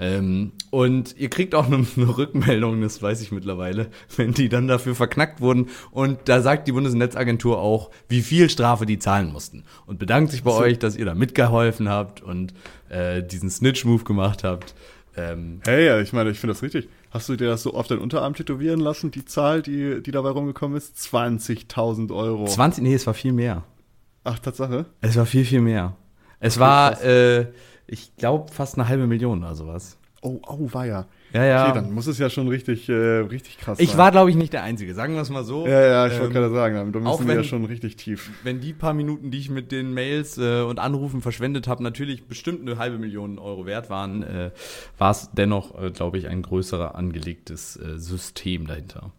Ähm, 0.00 0.52
und 0.70 1.16
ihr 1.18 1.28
kriegt 1.28 1.56
auch 1.56 1.66
eine, 1.66 1.84
eine, 1.96 2.16
Rückmeldung, 2.16 2.80
das 2.80 3.02
weiß 3.02 3.20
ich 3.20 3.32
mittlerweile, 3.32 3.88
wenn 4.16 4.32
die 4.32 4.48
dann 4.48 4.68
dafür 4.68 4.94
verknackt 4.94 5.40
wurden. 5.40 5.68
Und 5.90 6.20
da 6.26 6.40
sagt 6.40 6.68
die 6.68 6.72
Bundesnetzagentur 6.72 7.58
auch, 7.58 7.90
wie 8.08 8.22
viel 8.22 8.48
Strafe 8.48 8.86
die 8.86 9.00
zahlen 9.00 9.32
mussten. 9.32 9.64
Und 9.86 9.98
bedankt 9.98 10.30
sich 10.30 10.44
bei 10.44 10.52
so. 10.52 10.58
euch, 10.58 10.78
dass 10.78 10.96
ihr 10.96 11.04
da 11.04 11.14
mitgeholfen 11.14 11.88
habt 11.88 12.22
und 12.22 12.54
äh, 12.90 13.22
diesen 13.24 13.50
Snitch-Move 13.50 14.04
gemacht 14.04 14.44
habt. 14.44 14.74
Ähm, 15.16 15.60
hey, 15.64 16.00
ich 16.00 16.12
meine, 16.12 16.30
ich 16.30 16.38
finde 16.38 16.54
das 16.54 16.62
richtig. 16.62 16.88
Hast 17.10 17.28
du 17.28 17.34
dir 17.34 17.48
das 17.48 17.64
so 17.64 17.74
auf 17.74 17.88
deinen 17.88 18.00
Unterarm 18.00 18.34
tätowieren 18.34 18.78
lassen, 18.78 19.10
die 19.10 19.24
Zahl, 19.24 19.62
die, 19.62 20.00
die 20.00 20.12
dabei 20.12 20.30
rumgekommen 20.30 20.76
ist? 20.76 20.96
20.000 20.96 22.14
Euro. 22.14 22.44
20? 22.46 22.84
Nee, 22.84 22.94
es 22.94 23.06
war 23.06 23.14
viel 23.14 23.32
mehr. 23.32 23.64
Ach, 24.22 24.38
Tatsache? 24.38 24.86
Es 25.00 25.16
war 25.16 25.26
viel, 25.26 25.44
viel 25.44 25.60
mehr. 25.60 25.96
Es 26.38 26.56
okay, 26.56 26.60
war, 26.60 27.02
äh, 27.02 27.46
ich 27.88 28.14
glaube, 28.16 28.52
fast 28.52 28.76
eine 28.78 28.88
halbe 28.88 29.06
Million 29.06 29.42
oder 29.42 29.54
sowas. 29.54 29.98
Oh, 30.20 30.40
oh, 30.48 30.68
war 30.72 30.84
ja. 30.84 31.06
Ja, 31.32 31.44
ja. 31.44 31.64
Okay, 31.66 31.74
dann 31.74 31.92
muss 31.92 32.06
es 32.08 32.18
ja 32.18 32.28
schon 32.28 32.48
richtig, 32.48 32.88
äh, 32.88 32.92
richtig 32.92 33.58
krass 33.58 33.78
ich 33.78 33.88
sein. 33.88 33.94
Ich 33.94 33.98
war, 33.98 34.10
glaube 34.10 34.30
ich, 34.30 34.36
nicht 34.36 34.52
der 34.52 34.64
Einzige, 34.64 34.92
sagen 34.94 35.14
wir 35.14 35.22
es 35.22 35.30
mal 35.30 35.44
so. 35.44 35.66
Ja, 35.66 35.80
ja, 35.80 36.06
ich 36.06 36.14
ähm, 36.14 36.20
wollte 36.20 36.34
gerade 36.34 36.54
sagen, 36.54 36.92
da 36.92 36.98
müssen 36.98 37.28
wir 37.28 37.34
ja 37.34 37.44
schon 37.44 37.64
richtig 37.64 37.96
tief. 37.96 38.30
Wenn 38.42 38.60
die 38.60 38.72
paar 38.72 38.94
Minuten, 38.94 39.30
die 39.30 39.38
ich 39.38 39.48
mit 39.48 39.70
den 39.70 39.94
Mails 39.94 40.36
äh, 40.38 40.62
und 40.62 40.80
Anrufen 40.80 41.22
verschwendet 41.22 41.68
habe, 41.68 41.84
natürlich 41.84 42.26
bestimmt 42.26 42.62
eine 42.62 42.78
halbe 42.78 42.98
Million 42.98 43.38
Euro 43.38 43.64
wert 43.66 43.90
waren, 43.90 44.22
äh, 44.24 44.50
war 44.96 45.12
es 45.12 45.30
dennoch, 45.32 45.80
äh, 45.80 45.90
glaube 45.90 46.18
ich, 46.18 46.26
ein 46.28 46.42
größerer 46.42 46.96
angelegtes 46.96 47.76
äh, 47.76 47.98
System 47.98 48.66
dahinter. 48.66 49.12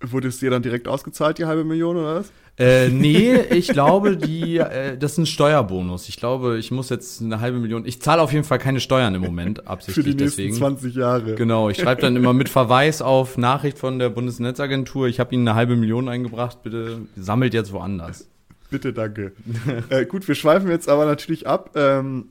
Wurde 0.00 0.28
es 0.28 0.38
dir 0.38 0.50
dann 0.50 0.62
direkt 0.62 0.88
ausgezahlt, 0.88 1.38
die 1.38 1.44
halbe 1.44 1.64
Million, 1.64 1.96
oder 1.96 2.16
was? 2.16 2.32
Äh, 2.58 2.88
nee, 2.88 3.36
ich 3.36 3.68
glaube, 3.68 4.16
die, 4.16 4.56
äh, 4.56 4.96
das 4.96 5.12
ist 5.12 5.18
ein 5.18 5.26
Steuerbonus. 5.26 6.08
Ich 6.08 6.16
glaube, 6.16 6.56
ich 6.56 6.70
muss 6.70 6.88
jetzt 6.88 7.20
eine 7.20 7.40
halbe 7.40 7.58
Million. 7.58 7.84
Ich 7.84 8.00
zahle 8.00 8.22
auf 8.22 8.32
jeden 8.32 8.44
Fall 8.44 8.58
keine 8.58 8.80
Steuern 8.80 9.14
im 9.14 9.20
Moment, 9.20 9.66
absichtlich 9.68 10.06
Für 10.06 10.10
die 10.10 10.24
nächsten 10.24 10.42
deswegen. 10.42 10.56
20 10.56 10.94
Jahre. 10.94 11.34
Genau, 11.34 11.68
ich 11.68 11.76
schreibe 11.76 12.00
dann 12.00 12.16
immer 12.16 12.32
mit 12.32 12.48
Verweis 12.48 13.02
auf 13.02 13.36
Nachricht 13.36 13.78
von 13.78 13.98
der 13.98 14.08
Bundesnetzagentur. 14.08 15.06
Ich 15.06 15.20
habe 15.20 15.34
Ihnen 15.34 15.46
eine 15.46 15.54
halbe 15.54 15.76
Million 15.76 16.08
eingebracht, 16.08 16.62
bitte 16.62 17.02
sammelt 17.14 17.52
jetzt 17.52 17.72
woanders. 17.72 18.26
Bitte, 18.70 18.94
danke. 18.94 19.32
äh, 19.90 20.06
gut, 20.06 20.26
wir 20.26 20.34
schweifen 20.34 20.70
jetzt 20.70 20.88
aber 20.88 21.04
natürlich 21.04 21.46
ab. 21.46 21.72
Ähm, 21.74 22.30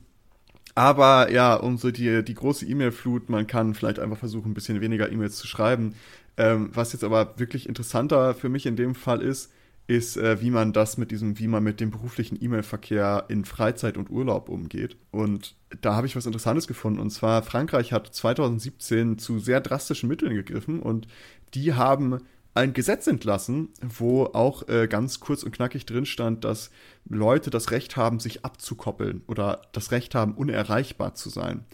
aber 0.74 1.30
ja, 1.30 1.54
um 1.54 1.78
so 1.78 1.92
die, 1.92 2.24
die 2.24 2.34
große 2.34 2.66
E-Mail-Flut, 2.66 3.30
man 3.30 3.46
kann 3.46 3.74
vielleicht 3.74 4.00
einfach 4.00 4.18
versuchen, 4.18 4.50
ein 4.50 4.54
bisschen 4.54 4.80
weniger 4.80 5.10
E-Mails 5.10 5.36
zu 5.36 5.46
schreiben. 5.46 5.94
Ähm, 6.36 6.70
was 6.74 6.92
jetzt 6.92 7.04
aber 7.04 7.38
wirklich 7.38 7.68
interessanter 7.68 8.34
für 8.34 8.50
mich 8.50 8.66
in 8.66 8.76
dem 8.76 8.94
Fall 8.94 9.22
ist, 9.22 9.52
ist, 9.86 10.16
äh, 10.16 10.40
wie 10.40 10.50
man 10.50 10.72
das 10.72 10.96
mit 10.96 11.10
diesem, 11.10 11.38
wie 11.38 11.48
man 11.48 11.62
mit 11.62 11.80
dem 11.80 11.90
beruflichen 11.90 12.42
E-Mail-Verkehr 12.42 13.26
in 13.28 13.44
Freizeit 13.44 13.96
und 13.96 14.10
Urlaub 14.10 14.48
umgeht. 14.48 14.96
Und 15.10 15.54
da 15.80 15.94
habe 15.94 16.06
ich 16.06 16.16
was 16.16 16.26
Interessantes 16.26 16.66
gefunden. 16.66 17.00
Und 17.00 17.10
zwar, 17.10 17.42
Frankreich 17.42 17.92
hat 17.92 18.12
2017 18.12 19.18
zu 19.18 19.38
sehr 19.38 19.60
drastischen 19.60 20.08
Mitteln 20.08 20.34
gegriffen 20.34 20.80
und 20.80 21.06
die 21.54 21.74
haben 21.74 22.18
ein 22.54 22.72
Gesetz 22.72 23.06
entlassen, 23.06 23.68
wo 23.82 24.24
auch 24.24 24.66
äh, 24.68 24.88
ganz 24.88 25.20
kurz 25.20 25.42
und 25.42 25.52
knackig 25.52 25.84
drin 25.84 26.06
stand, 26.06 26.42
dass 26.42 26.70
Leute 27.04 27.50
das 27.50 27.70
Recht 27.70 27.96
haben, 27.96 28.18
sich 28.18 28.44
abzukoppeln 28.44 29.22
oder 29.28 29.60
das 29.72 29.92
Recht 29.92 30.14
haben, 30.14 30.34
unerreichbar 30.34 31.14
zu 31.14 31.28
sein. 31.28 31.64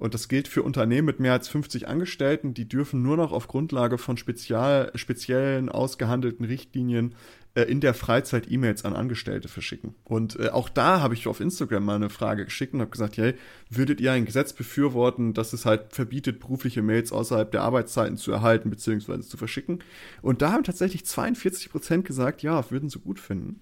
Und 0.00 0.14
das 0.14 0.28
gilt 0.28 0.48
für 0.48 0.62
Unternehmen 0.62 1.04
mit 1.04 1.20
mehr 1.20 1.34
als 1.34 1.48
50 1.48 1.86
Angestellten. 1.86 2.54
Die 2.54 2.66
dürfen 2.66 3.02
nur 3.02 3.18
noch 3.18 3.32
auf 3.32 3.48
Grundlage 3.48 3.98
von 3.98 4.16
spezial, 4.16 4.90
speziellen 4.94 5.68
ausgehandelten 5.68 6.46
Richtlinien 6.46 7.14
äh, 7.54 7.62
in 7.62 7.80
der 7.80 7.94
Freizeit 7.94 8.50
E-Mails 8.50 8.84
an 8.84 8.94
Angestellte 8.94 9.48
verschicken. 9.48 9.94
Und 10.04 10.38
äh, 10.38 10.50
auch 10.50 10.68
da 10.68 11.00
habe 11.00 11.14
ich 11.14 11.26
auf 11.26 11.40
Instagram 11.40 11.84
mal 11.84 11.96
eine 11.96 12.10
Frage 12.10 12.44
geschickt 12.44 12.74
und 12.74 12.80
habe 12.80 12.90
gesagt, 12.90 13.16
hey, 13.16 13.34
würdet 13.68 14.00
ihr 14.00 14.12
ein 14.12 14.24
Gesetz 14.24 14.52
befürworten, 14.52 15.34
das 15.34 15.52
es 15.52 15.66
halt 15.66 15.92
verbietet, 15.92 16.38
berufliche 16.38 16.82
Mails 16.82 17.10
außerhalb 17.12 17.50
der 17.50 17.62
Arbeitszeiten 17.62 18.16
zu 18.16 18.30
erhalten 18.30 18.70
bzw. 18.70 19.20
zu 19.20 19.36
verschicken? 19.36 19.82
Und 20.22 20.42
da 20.42 20.52
haben 20.52 20.64
tatsächlich 20.64 21.04
42 21.04 21.70
Prozent 21.70 22.04
gesagt, 22.04 22.42
ja, 22.42 22.70
würden 22.70 22.88
sie 22.88 23.00
gut 23.00 23.18
finden. 23.18 23.60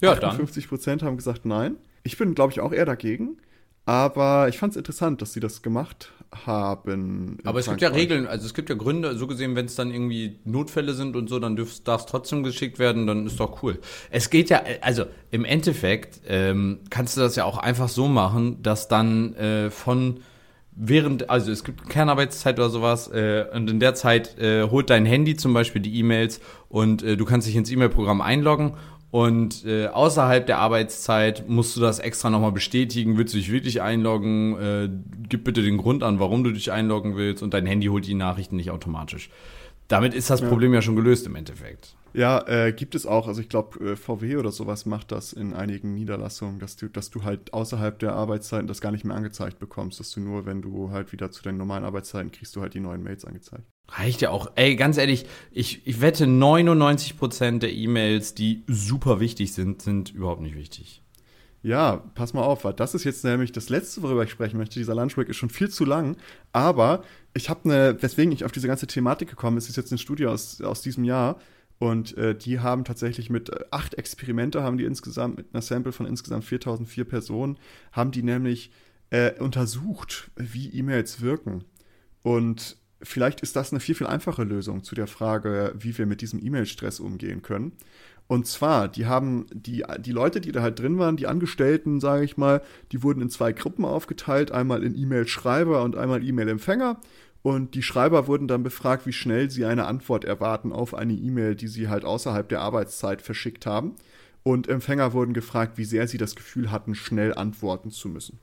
Ja, 0.00 0.12
58 0.12 0.68
Prozent 0.68 1.02
haben 1.02 1.16
gesagt, 1.16 1.44
nein. 1.44 1.76
Ich 2.02 2.16
bin, 2.16 2.34
glaube 2.34 2.52
ich, 2.52 2.60
auch 2.60 2.72
eher 2.72 2.86
dagegen. 2.86 3.36
Aber 3.90 4.48
ich 4.48 4.56
fand 4.56 4.74
es 4.74 4.76
interessant, 4.76 5.20
dass 5.20 5.32
sie 5.32 5.40
das 5.40 5.62
gemacht 5.62 6.12
haben. 6.46 7.38
Aber 7.42 7.58
es 7.58 7.64
Frankreich. 7.64 7.88
gibt 7.88 7.96
ja 7.96 8.00
Regeln, 8.00 8.26
also 8.28 8.46
es 8.46 8.54
gibt 8.54 8.68
ja 8.68 8.76
Gründe, 8.76 9.16
so 9.16 9.26
gesehen, 9.26 9.56
wenn 9.56 9.66
es 9.66 9.74
dann 9.74 9.90
irgendwie 9.90 10.38
Notfälle 10.44 10.94
sind 10.94 11.16
und 11.16 11.28
so, 11.28 11.40
dann 11.40 11.56
darf 11.56 12.00
es 12.00 12.06
trotzdem 12.06 12.44
geschickt 12.44 12.78
werden, 12.78 13.08
dann 13.08 13.26
ist 13.26 13.40
doch 13.40 13.64
cool. 13.64 13.80
Es 14.10 14.30
geht 14.30 14.48
ja, 14.48 14.62
also 14.80 15.06
im 15.32 15.44
Endeffekt 15.44 16.20
ähm, 16.28 16.82
kannst 16.88 17.16
du 17.16 17.20
das 17.20 17.34
ja 17.34 17.44
auch 17.44 17.58
einfach 17.58 17.88
so 17.88 18.06
machen, 18.06 18.62
dass 18.62 18.86
dann 18.86 19.34
äh, 19.34 19.70
von 19.70 20.20
während, 20.70 21.28
also 21.28 21.50
es 21.50 21.64
gibt 21.64 21.88
Kernarbeitszeit 21.88 22.60
oder 22.60 22.70
sowas, 22.70 23.08
äh, 23.08 23.44
und 23.52 23.68
in 23.68 23.80
der 23.80 23.96
Zeit 23.96 24.38
äh, 24.38 24.68
holt 24.70 24.88
dein 24.88 25.04
Handy 25.04 25.34
zum 25.34 25.52
Beispiel 25.52 25.82
die 25.82 25.98
E-Mails 25.98 26.40
und 26.68 27.02
äh, 27.02 27.16
du 27.16 27.24
kannst 27.24 27.48
dich 27.48 27.56
ins 27.56 27.72
E-Mail-Programm 27.72 28.20
einloggen 28.20 28.74
und 29.10 29.64
äh, 29.64 29.88
außerhalb 29.88 30.46
der 30.46 30.58
Arbeitszeit 30.58 31.48
musst 31.48 31.76
du 31.76 31.80
das 31.80 31.98
extra 31.98 32.30
nochmal 32.30 32.52
bestätigen. 32.52 33.18
Willst 33.18 33.34
du 33.34 33.38
dich 33.38 33.50
wirklich 33.50 33.82
einloggen? 33.82 34.56
Äh, 34.56 34.88
gib 35.28 35.44
bitte 35.44 35.62
den 35.62 35.78
Grund 35.78 36.02
an, 36.02 36.20
warum 36.20 36.44
du 36.44 36.52
dich 36.52 36.70
einloggen 36.70 37.16
willst 37.16 37.42
und 37.42 37.52
dein 37.52 37.66
Handy 37.66 37.88
holt 37.88 38.06
die 38.06 38.14
Nachrichten 38.14 38.56
nicht 38.56 38.70
automatisch. 38.70 39.30
Damit 39.88 40.14
ist 40.14 40.30
das 40.30 40.40
ja. 40.40 40.48
Problem 40.48 40.72
ja 40.72 40.82
schon 40.82 40.94
gelöst 40.94 41.26
im 41.26 41.34
Endeffekt. 41.34 41.96
Ja, 42.12 42.46
äh, 42.46 42.72
gibt 42.72 42.94
es 42.94 43.06
auch. 43.06 43.26
Also 43.26 43.40
ich 43.40 43.48
glaube, 43.48 43.92
äh, 43.92 43.96
VW 43.96 44.36
oder 44.36 44.52
sowas 44.52 44.86
macht 44.86 45.10
das 45.12 45.32
in 45.32 45.54
einigen 45.54 45.94
Niederlassungen, 45.94 46.60
dass 46.60 46.76
du, 46.76 46.88
dass 46.88 47.10
du 47.10 47.24
halt 47.24 47.52
außerhalb 47.52 47.98
der 47.98 48.14
Arbeitszeiten 48.14 48.66
das 48.66 48.80
gar 48.80 48.92
nicht 48.92 49.04
mehr 49.04 49.16
angezeigt 49.16 49.58
bekommst, 49.58 49.98
dass 49.98 50.10
du 50.12 50.20
nur, 50.20 50.46
wenn 50.46 50.62
du 50.62 50.90
halt 50.90 51.12
wieder 51.12 51.30
zu 51.30 51.42
deinen 51.42 51.58
normalen 51.58 51.84
Arbeitszeiten 51.84 52.30
kriegst, 52.30 52.54
du 52.54 52.60
halt 52.60 52.74
die 52.74 52.80
neuen 52.80 53.02
Mails 53.02 53.24
angezeigt. 53.24 53.64
Reicht 53.88 54.20
ja 54.20 54.30
auch. 54.30 54.52
Ey, 54.54 54.76
ganz 54.76 54.96
ehrlich, 54.98 55.26
ich, 55.50 55.86
ich 55.86 56.00
wette, 56.00 56.24
99% 56.24 57.58
der 57.58 57.72
E-Mails, 57.72 58.34
die 58.34 58.62
super 58.66 59.20
wichtig 59.20 59.52
sind, 59.52 59.82
sind 59.82 60.10
überhaupt 60.10 60.42
nicht 60.42 60.54
wichtig. 60.54 61.02
Ja, 61.62 61.96
pass 62.14 62.32
mal 62.32 62.42
auf, 62.42 62.64
weil 62.64 62.72
das 62.72 62.94
ist 62.94 63.04
jetzt 63.04 63.24
nämlich 63.24 63.52
das 63.52 63.68
Letzte, 63.68 64.02
worüber 64.02 64.24
ich 64.24 64.30
sprechen 64.30 64.56
möchte. 64.56 64.78
Dieser 64.78 64.94
Lunchbreak 64.94 65.28
ist 65.28 65.36
schon 65.36 65.50
viel 65.50 65.68
zu 65.68 65.84
lang, 65.84 66.16
aber 66.52 67.02
ich 67.34 67.50
habe 67.50 67.60
eine, 67.64 68.02
weswegen 68.02 68.32
ich 68.32 68.44
auf 68.44 68.52
diese 68.52 68.66
ganze 68.66 68.86
Thematik 68.86 69.28
gekommen 69.28 69.58
ist, 69.58 69.68
ist 69.68 69.76
jetzt 69.76 69.92
eine 69.92 69.98
Studie 69.98 70.26
aus, 70.26 70.62
aus 70.62 70.80
diesem 70.80 71.04
Jahr 71.04 71.38
und 71.78 72.16
äh, 72.18 72.34
die 72.34 72.60
haben 72.60 72.84
tatsächlich 72.84 73.30
mit 73.30 73.50
äh, 73.50 73.64
acht 73.70 73.94
Experimente, 73.94 74.62
haben 74.62 74.78
die 74.78 74.84
insgesamt, 74.84 75.38
mit 75.38 75.46
einer 75.52 75.62
Sample 75.62 75.92
von 75.92 76.06
insgesamt 76.06 76.44
4004 76.44 77.04
Personen, 77.04 77.58
haben 77.92 78.10
die 78.10 78.22
nämlich 78.22 78.70
äh, 79.10 79.32
untersucht, 79.38 80.30
wie 80.36 80.68
E-Mails 80.68 81.20
wirken. 81.22 81.64
Und 82.22 82.76
vielleicht 83.02 83.40
ist 83.40 83.56
das 83.56 83.72
eine 83.72 83.80
viel, 83.80 83.94
viel 83.94 84.06
einfache 84.06 84.44
Lösung 84.44 84.82
zu 84.82 84.94
der 84.94 85.06
Frage, 85.06 85.74
wie 85.78 85.96
wir 85.96 86.06
mit 86.06 86.20
diesem 86.20 86.44
E-Mail-Stress 86.44 87.00
umgehen 87.00 87.42
können. 87.42 87.72
Und 88.26 88.46
zwar, 88.46 88.86
die 88.86 89.06
haben 89.06 89.46
die, 89.52 89.84
die 89.98 90.12
Leute, 90.12 90.40
die 90.40 90.52
da 90.52 90.62
halt 90.62 90.78
drin 90.78 90.98
waren, 90.98 91.16
die 91.16 91.26
Angestellten, 91.26 91.98
sage 91.98 92.24
ich 92.24 92.36
mal, 92.36 92.62
die 92.92 93.02
wurden 93.02 93.22
in 93.22 93.30
zwei 93.30 93.52
Gruppen 93.52 93.84
aufgeteilt, 93.84 94.52
einmal 94.52 94.84
in 94.84 94.96
E-Mail-Schreiber 94.96 95.82
und 95.82 95.96
einmal 95.96 96.22
E-Mail-Empfänger. 96.22 97.00
Und 97.42 97.74
die 97.74 97.82
Schreiber 97.82 98.26
wurden 98.26 98.46
dann 98.46 98.62
befragt, 98.62 99.06
wie 99.06 99.12
schnell 99.12 99.50
sie 99.50 99.64
eine 99.64 99.86
Antwort 99.86 100.24
erwarten 100.24 100.72
auf 100.72 100.94
eine 100.94 101.14
E-Mail, 101.14 101.56
die 101.56 101.68
sie 101.68 101.88
halt 101.88 102.04
außerhalb 102.04 102.48
der 102.48 102.60
Arbeitszeit 102.60 103.22
verschickt 103.22 103.66
haben. 103.66 103.96
Und 104.42 104.68
Empfänger 104.68 105.12
wurden 105.12 105.34
gefragt, 105.34 105.76
wie 105.76 105.84
sehr 105.84 106.06
sie 106.06 106.18
das 106.18 106.36
Gefühl 106.36 106.70
hatten, 106.70 106.94
schnell 106.94 107.34
antworten 107.34 107.90
zu 107.90 108.08
müssen. 108.08 108.38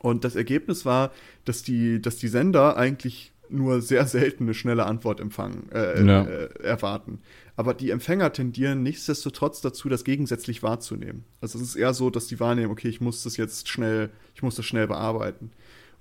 Und 0.00 0.24
das 0.24 0.36
Ergebnis 0.36 0.84
war, 0.84 1.12
dass 1.44 1.62
die, 1.62 2.02
dass 2.02 2.16
die 2.16 2.28
Sender 2.28 2.76
eigentlich 2.76 3.32
nur 3.50 3.80
sehr 3.80 4.06
selten 4.06 4.44
eine 4.44 4.54
schnelle 4.54 4.86
Antwort 4.86 5.20
empfangen, 5.20 5.70
äh, 5.72 6.04
ja. 6.04 6.24
äh, 6.24 6.62
erwarten. 6.62 7.20
Aber 7.56 7.72
die 7.72 7.90
Empfänger 7.90 8.32
tendieren 8.32 8.82
nichtsdestotrotz 8.82 9.60
dazu, 9.60 9.88
das 9.88 10.04
gegensätzlich 10.04 10.62
wahrzunehmen. 10.62 11.24
Also 11.40 11.58
es 11.58 11.64
ist 11.64 11.76
eher 11.76 11.94
so, 11.94 12.10
dass 12.10 12.26
die 12.26 12.38
wahrnehmen, 12.38 12.70
okay, 12.70 12.88
ich 12.88 13.00
muss 13.00 13.22
das 13.22 13.36
jetzt 13.36 13.68
schnell, 13.68 14.10
ich 14.34 14.42
muss 14.42 14.56
das 14.56 14.66
schnell 14.66 14.86
bearbeiten. 14.86 15.50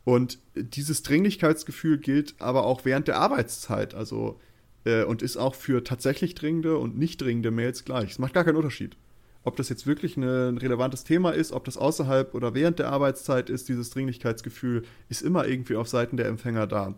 Und 0.04 0.38
dieses 0.54 1.02
Dringlichkeitsgefühl 1.04 1.98
gilt 1.98 2.36
aber 2.40 2.66
auch 2.66 2.86
während 2.86 3.08
der 3.08 3.18
Arbeitszeit, 3.18 3.96
also 3.96 4.40
äh, 4.86 5.04
und 5.04 5.22
ist 5.22 5.38
auch 5.38 5.56
für 5.56 5.84
tatsächlich 5.84 6.36
dringende 6.36 6.78
und 6.78 6.98
nicht 6.98 7.22
dringende 7.22 7.52
Mails 7.52 7.86
gleich. 7.86 8.12
Es 8.12 8.20
macht 8.20 8.34
gar 8.34 8.44
keinen 8.44 8.58
Unterschied. 8.58 8.96
Ob 9.44 9.56
das 9.58 9.70
jetzt 9.70 9.86
wirklich 9.86 10.18
eine, 10.18 10.50
ein 10.50 10.58
relevantes 10.58 11.04
Thema 11.04 11.32
ist, 11.32 11.52
ob 11.52 11.66
das 11.66 11.78
außerhalb 11.78 12.34
oder 12.34 12.54
während 12.54 12.80
der 12.80 12.90
Arbeitszeit 12.90 13.50
ist, 13.50 13.70
dieses 13.70 13.92
Dringlichkeitsgefühl 13.92 14.84
ist 15.10 15.22
immer 15.22 15.48
irgendwie 15.48 15.76
auf 15.76 15.88
Seiten 15.88 16.18
der 16.18 16.28
Empfänger 16.28 16.68
da. 16.68 16.96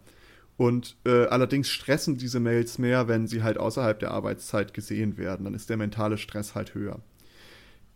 Und 0.58 0.98
äh, 1.06 1.26
allerdings 1.26 1.70
stressen 1.70 2.18
diese 2.18 2.40
Mails 2.40 2.80
mehr, 2.80 3.08
wenn 3.08 3.28
sie 3.28 3.44
halt 3.44 3.60
außerhalb 3.60 4.00
der 4.00 4.12
Arbeitszeit 4.12 4.74
gesehen 4.74 5.18
werden. 5.18 5.46
Dann 5.46 5.54
ist 5.54 5.70
der 5.70 5.78
mentale 5.78 6.18
Stress 6.18 6.56
halt 6.56 6.74
höher. 6.74 7.00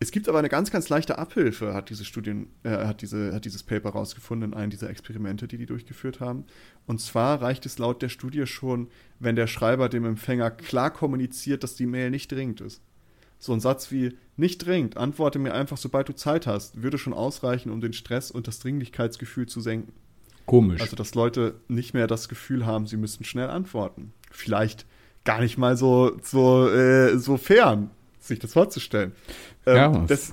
Es 0.02 0.10
gibt 0.10 0.28
aber 0.28 0.40
eine 0.40 0.48
ganz, 0.48 0.72
ganz 0.72 0.88
leichte 0.88 1.18
Abhilfe, 1.18 1.74
hat 1.74 1.88
diese 1.88 2.04
Studien, 2.04 2.48
äh, 2.64 2.70
hat, 2.70 3.02
diese, 3.02 3.32
hat 3.32 3.44
dieses 3.44 3.62
Paper 3.62 3.90
rausgefunden 3.90 4.50
in 4.50 4.58
einem 4.58 4.70
dieser 4.70 4.90
Experimente, 4.90 5.46
die 5.46 5.58
die 5.58 5.66
durchgeführt 5.66 6.18
haben. 6.18 6.44
Und 6.86 7.00
zwar 7.00 7.40
reicht 7.40 7.66
es 7.66 7.78
laut 7.78 8.02
der 8.02 8.08
Studie 8.08 8.46
schon, 8.46 8.88
wenn 9.20 9.36
der 9.36 9.46
Schreiber 9.46 9.88
dem 9.88 10.04
Empfänger 10.04 10.50
klar 10.50 10.92
kommuniziert, 10.92 11.62
dass 11.62 11.76
die 11.76 11.86
Mail 11.86 12.10
nicht 12.10 12.32
dringend 12.32 12.60
ist. 12.60 12.82
So 13.38 13.52
ein 13.52 13.60
Satz 13.60 13.92
wie 13.92 14.16
nicht 14.36 14.66
dringend, 14.66 14.96
antworte 14.96 15.38
mir 15.38 15.54
einfach, 15.54 15.76
sobald 15.76 16.08
du 16.08 16.14
Zeit 16.14 16.48
hast, 16.48 16.82
würde 16.82 16.98
schon 16.98 17.12
ausreichen, 17.12 17.70
um 17.70 17.80
den 17.80 17.92
Stress 17.92 18.32
und 18.32 18.48
das 18.48 18.58
Dringlichkeitsgefühl 18.58 19.46
zu 19.46 19.60
senken. 19.60 19.92
Komisch. 20.46 20.80
Also, 20.80 20.96
dass 20.96 21.14
Leute 21.14 21.54
nicht 21.68 21.94
mehr 21.94 22.06
das 22.06 22.28
Gefühl 22.28 22.66
haben, 22.66 22.86
sie 22.86 22.96
müssten 22.96 23.24
schnell 23.24 23.48
antworten. 23.48 24.12
Vielleicht 24.30 24.86
gar 25.24 25.40
nicht 25.40 25.58
mal 25.58 25.76
so, 25.76 26.18
so, 26.22 26.68
äh, 26.68 27.16
so 27.18 27.36
fern, 27.36 27.90
sich 28.18 28.38
das 28.38 28.52
vorzustellen. 28.52 29.12
Ähm, 29.66 29.76
ja. 29.76 30.04
Das, 30.06 30.32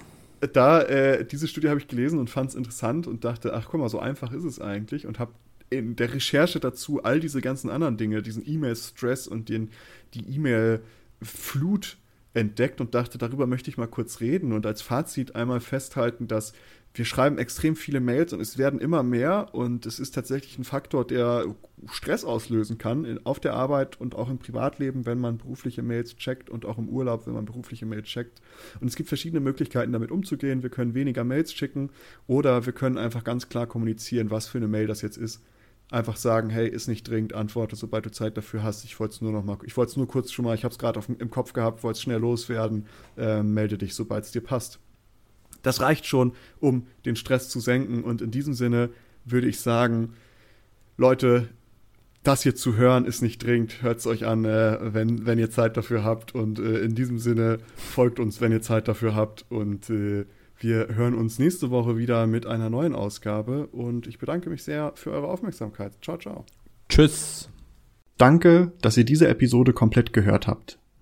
da, 0.54 0.82
äh, 0.82 1.26
diese 1.26 1.48
Studie 1.48 1.70
habe 1.70 1.80
ich 1.80 1.88
gelesen 1.88 2.20
und 2.20 2.30
fand 2.30 2.50
es 2.50 2.56
interessant 2.56 3.08
und 3.08 3.24
dachte, 3.24 3.54
ach 3.54 3.68
guck 3.70 3.80
mal, 3.80 3.90
so 3.90 4.00
einfach 4.00 4.32
ist 4.32 4.46
es 4.46 4.60
eigentlich 4.60 5.06
und 5.06 5.20
habe 5.20 5.32
in 5.70 5.96
der 5.96 6.14
Recherche 6.14 6.60
dazu 6.60 7.04
all 7.04 7.20
diese 7.20 7.42
ganzen 7.42 7.70
anderen 7.70 7.98
Dinge, 7.98 8.22
diesen 8.22 8.48
E-Mail-Stress 8.48 9.28
und 9.28 9.50
den, 9.50 9.70
die 10.14 10.28
E-Mail-Flut 10.36 11.98
entdeckt 12.34 12.82
und 12.82 12.96
dachte, 12.96 13.18
darüber 13.18 13.48
möchte 13.48 13.70
ich 13.70 13.78
mal 13.78 13.88
kurz 13.88 14.20
reden 14.20 14.54
und 14.54 14.66
als 14.66 14.82
Fazit 14.82 15.36
einmal 15.36 15.60
festhalten, 15.60 16.28
dass 16.28 16.54
wir 16.94 17.06
schreiben 17.06 17.38
extrem 17.38 17.76
viele 17.76 18.00
Mails 18.00 18.34
und 18.34 18.42
es 18.42 18.58
werden 18.58 18.80
immer 18.80 19.04
mehr 19.04 19.54
und 19.54 19.86
es 19.86 20.00
ist 20.00 20.16
tatsächlich 20.16 20.58
ein 20.58 20.64
Faktor, 20.64 21.06
der 21.06 21.46
Stress 21.92 22.26
auslösen 22.26 22.78
kann 22.78 23.06
in, 23.06 23.26
auf 23.26 23.40
der 23.40 23.54
Arbeit 23.54 24.02
und 24.02 24.16
auch 24.16 24.30
im 24.30 24.40
Privatleben, 24.40 25.06
wenn 25.06 25.20
man 25.20 25.38
berufliche 25.38 25.84
Mails 25.84 26.16
checkt 26.18 26.50
und 26.50 26.66
auch 26.66 26.78
im 26.78 26.90
Urlaub, 26.90 27.28
wenn 27.28 27.34
man 27.34 27.46
berufliche 27.46 27.86
Mails 27.86 28.08
checkt. 28.08 28.42
Und 28.82 28.88
es 28.88 28.96
gibt 28.96 29.08
verschiedene 29.08 29.40
Möglichkeiten, 29.40 29.92
damit 29.94 30.12
umzugehen. 30.12 30.64
Wir 30.64 30.72
können 30.72 30.96
weniger 30.96 31.24
Mails 31.24 31.54
schicken 31.54 31.92
oder 32.28 32.66
wir 32.66 32.74
können 32.74 32.98
einfach 32.98 33.24
ganz 33.24 33.50
klar 33.50 33.68
kommunizieren, 33.68 34.32
was 34.32 34.48
für 34.48 34.58
eine 34.58 34.68
Mail 34.68 34.88
das 34.88 35.02
jetzt 35.02 35.18
ist. 35.18 35.44
Einfach 35.92 36.18
sagen, 36.18 36.50
hey, 36.50 36.68
ist 36.68 36.88
nicht 36.88 37.08
dringend, 37.08 37.34
antworte, 37.34 37.76
sobald 37.76 38.06
du 38.06 38.12
Zeit 38.12 38.38
dafür 38.38 38.64
hast. 38.64 38.84
Ich 38.84 39.00
wollte 39.00 39.14
es 39.14 39.22
nur 39.22 39.32
noch 39.32 39.44
mal, 39.44 39.58
ich 39.64 39.78
wollte 39.78 39.92
es 39.92 39.98
nur 39.98 40.08
kurz 40.08 40.32
schon 40.32 40.46
mal, 40.46 40.54
ich 40.54 40.64
habe 40.64 40.72
es 40.72 40.80
gerade 40.80 41.00
im 41.18 41.32
Kopf 41.32 41.54
gehabt, 41.54 41.84
wollte 41.84 41.98
es 41.98 42.02
schnell 42.02 42.20
loswerden. 42.20 42.88
Äh, 43.18 43.42
melde 43.42 43.78
dich, 43.78 43.96
sobald 43.96 44.26
es 44.26 44.32
dir 44.32 44.42
passt. 44.42 44.80
Das 45.62 45.82
reicht 45.82 46.06
schon, 46.06 46.34
um 46.60 46.88
den 47.06 47.16
Stress 47.16 47.50
zu 47.50 47.60
senken. 47.60 48.04
Und 48.04 48.22
in 48.22 48.32
diesem 48.32 48.54
Sinne 48.54 48.90
würde 49.26 49.48
ich 49.48 49.60
sagen, 49.60 50.14
Leute, 50.98 51.50
das 52.24 52.44
hier 52.44 52.56
zu 52.56 52.76
hören 52.76 53.06
ist 53.06 53.22
nicht 53.22 53.44
dringend. 53.44 53.82
Hört 53.82 54.00
es 54.00 54.08
euch 54.08 54.26
an, 54.26 54.46
äh, 54.46 54.94
wenn, 54.94 55.26
wenn 55.26 55.40
ihr 55.40 55.50
Zeit 55.50 55.78
dafür 55.78 56.04
habt. 56.04 56.36
Und 56.36 56.60
äh, 56.60 56.80
in 56.80 56.96
diesem 56.96 57.20
Sinne 57.20 57.60
folgt 57.76 58.20
uns, 58.20 58.42
wenn 58.42 58.52
ihr 58.52 58.62
Zeit 58.62 58.88
dafür 58.88 59.16
habt. 59.16 59.46
Und 59.50 59.90
äh, 59.90 60.26
wir 60.60 60.90
hören 60.90 61.14
uns 61.14 61.40
nächste 61.40 61.70
Woche 61.70 61.98
wieder 61.98 62.28
mit 62.28 62.46
einer 62.46 62.70
neuen 62.70 62.94
Ausgabe. 62.94 63.68
Und 63.68 64.08
ich 64.08 64.20
bedanke 64.20 64.50
mich 64.50 64.64
sehr 64.64 64.92
für 64.96 65.12
eure 65.12 65.28
Aufmerksamkeit. 65.28 65.94
Ciao, 66.02 66.18
ciao. 66.18 66.46
Tschüss. 66.90 67.50
Danke, 68.18 68.74
dass 68.82 68.98
ihr 68.98 69.06
diese 69.06 69.30
Episode 69.30 69.72
komplett 69.72 70.12
gehört 70.12 70.48
habt. 70.48 70.79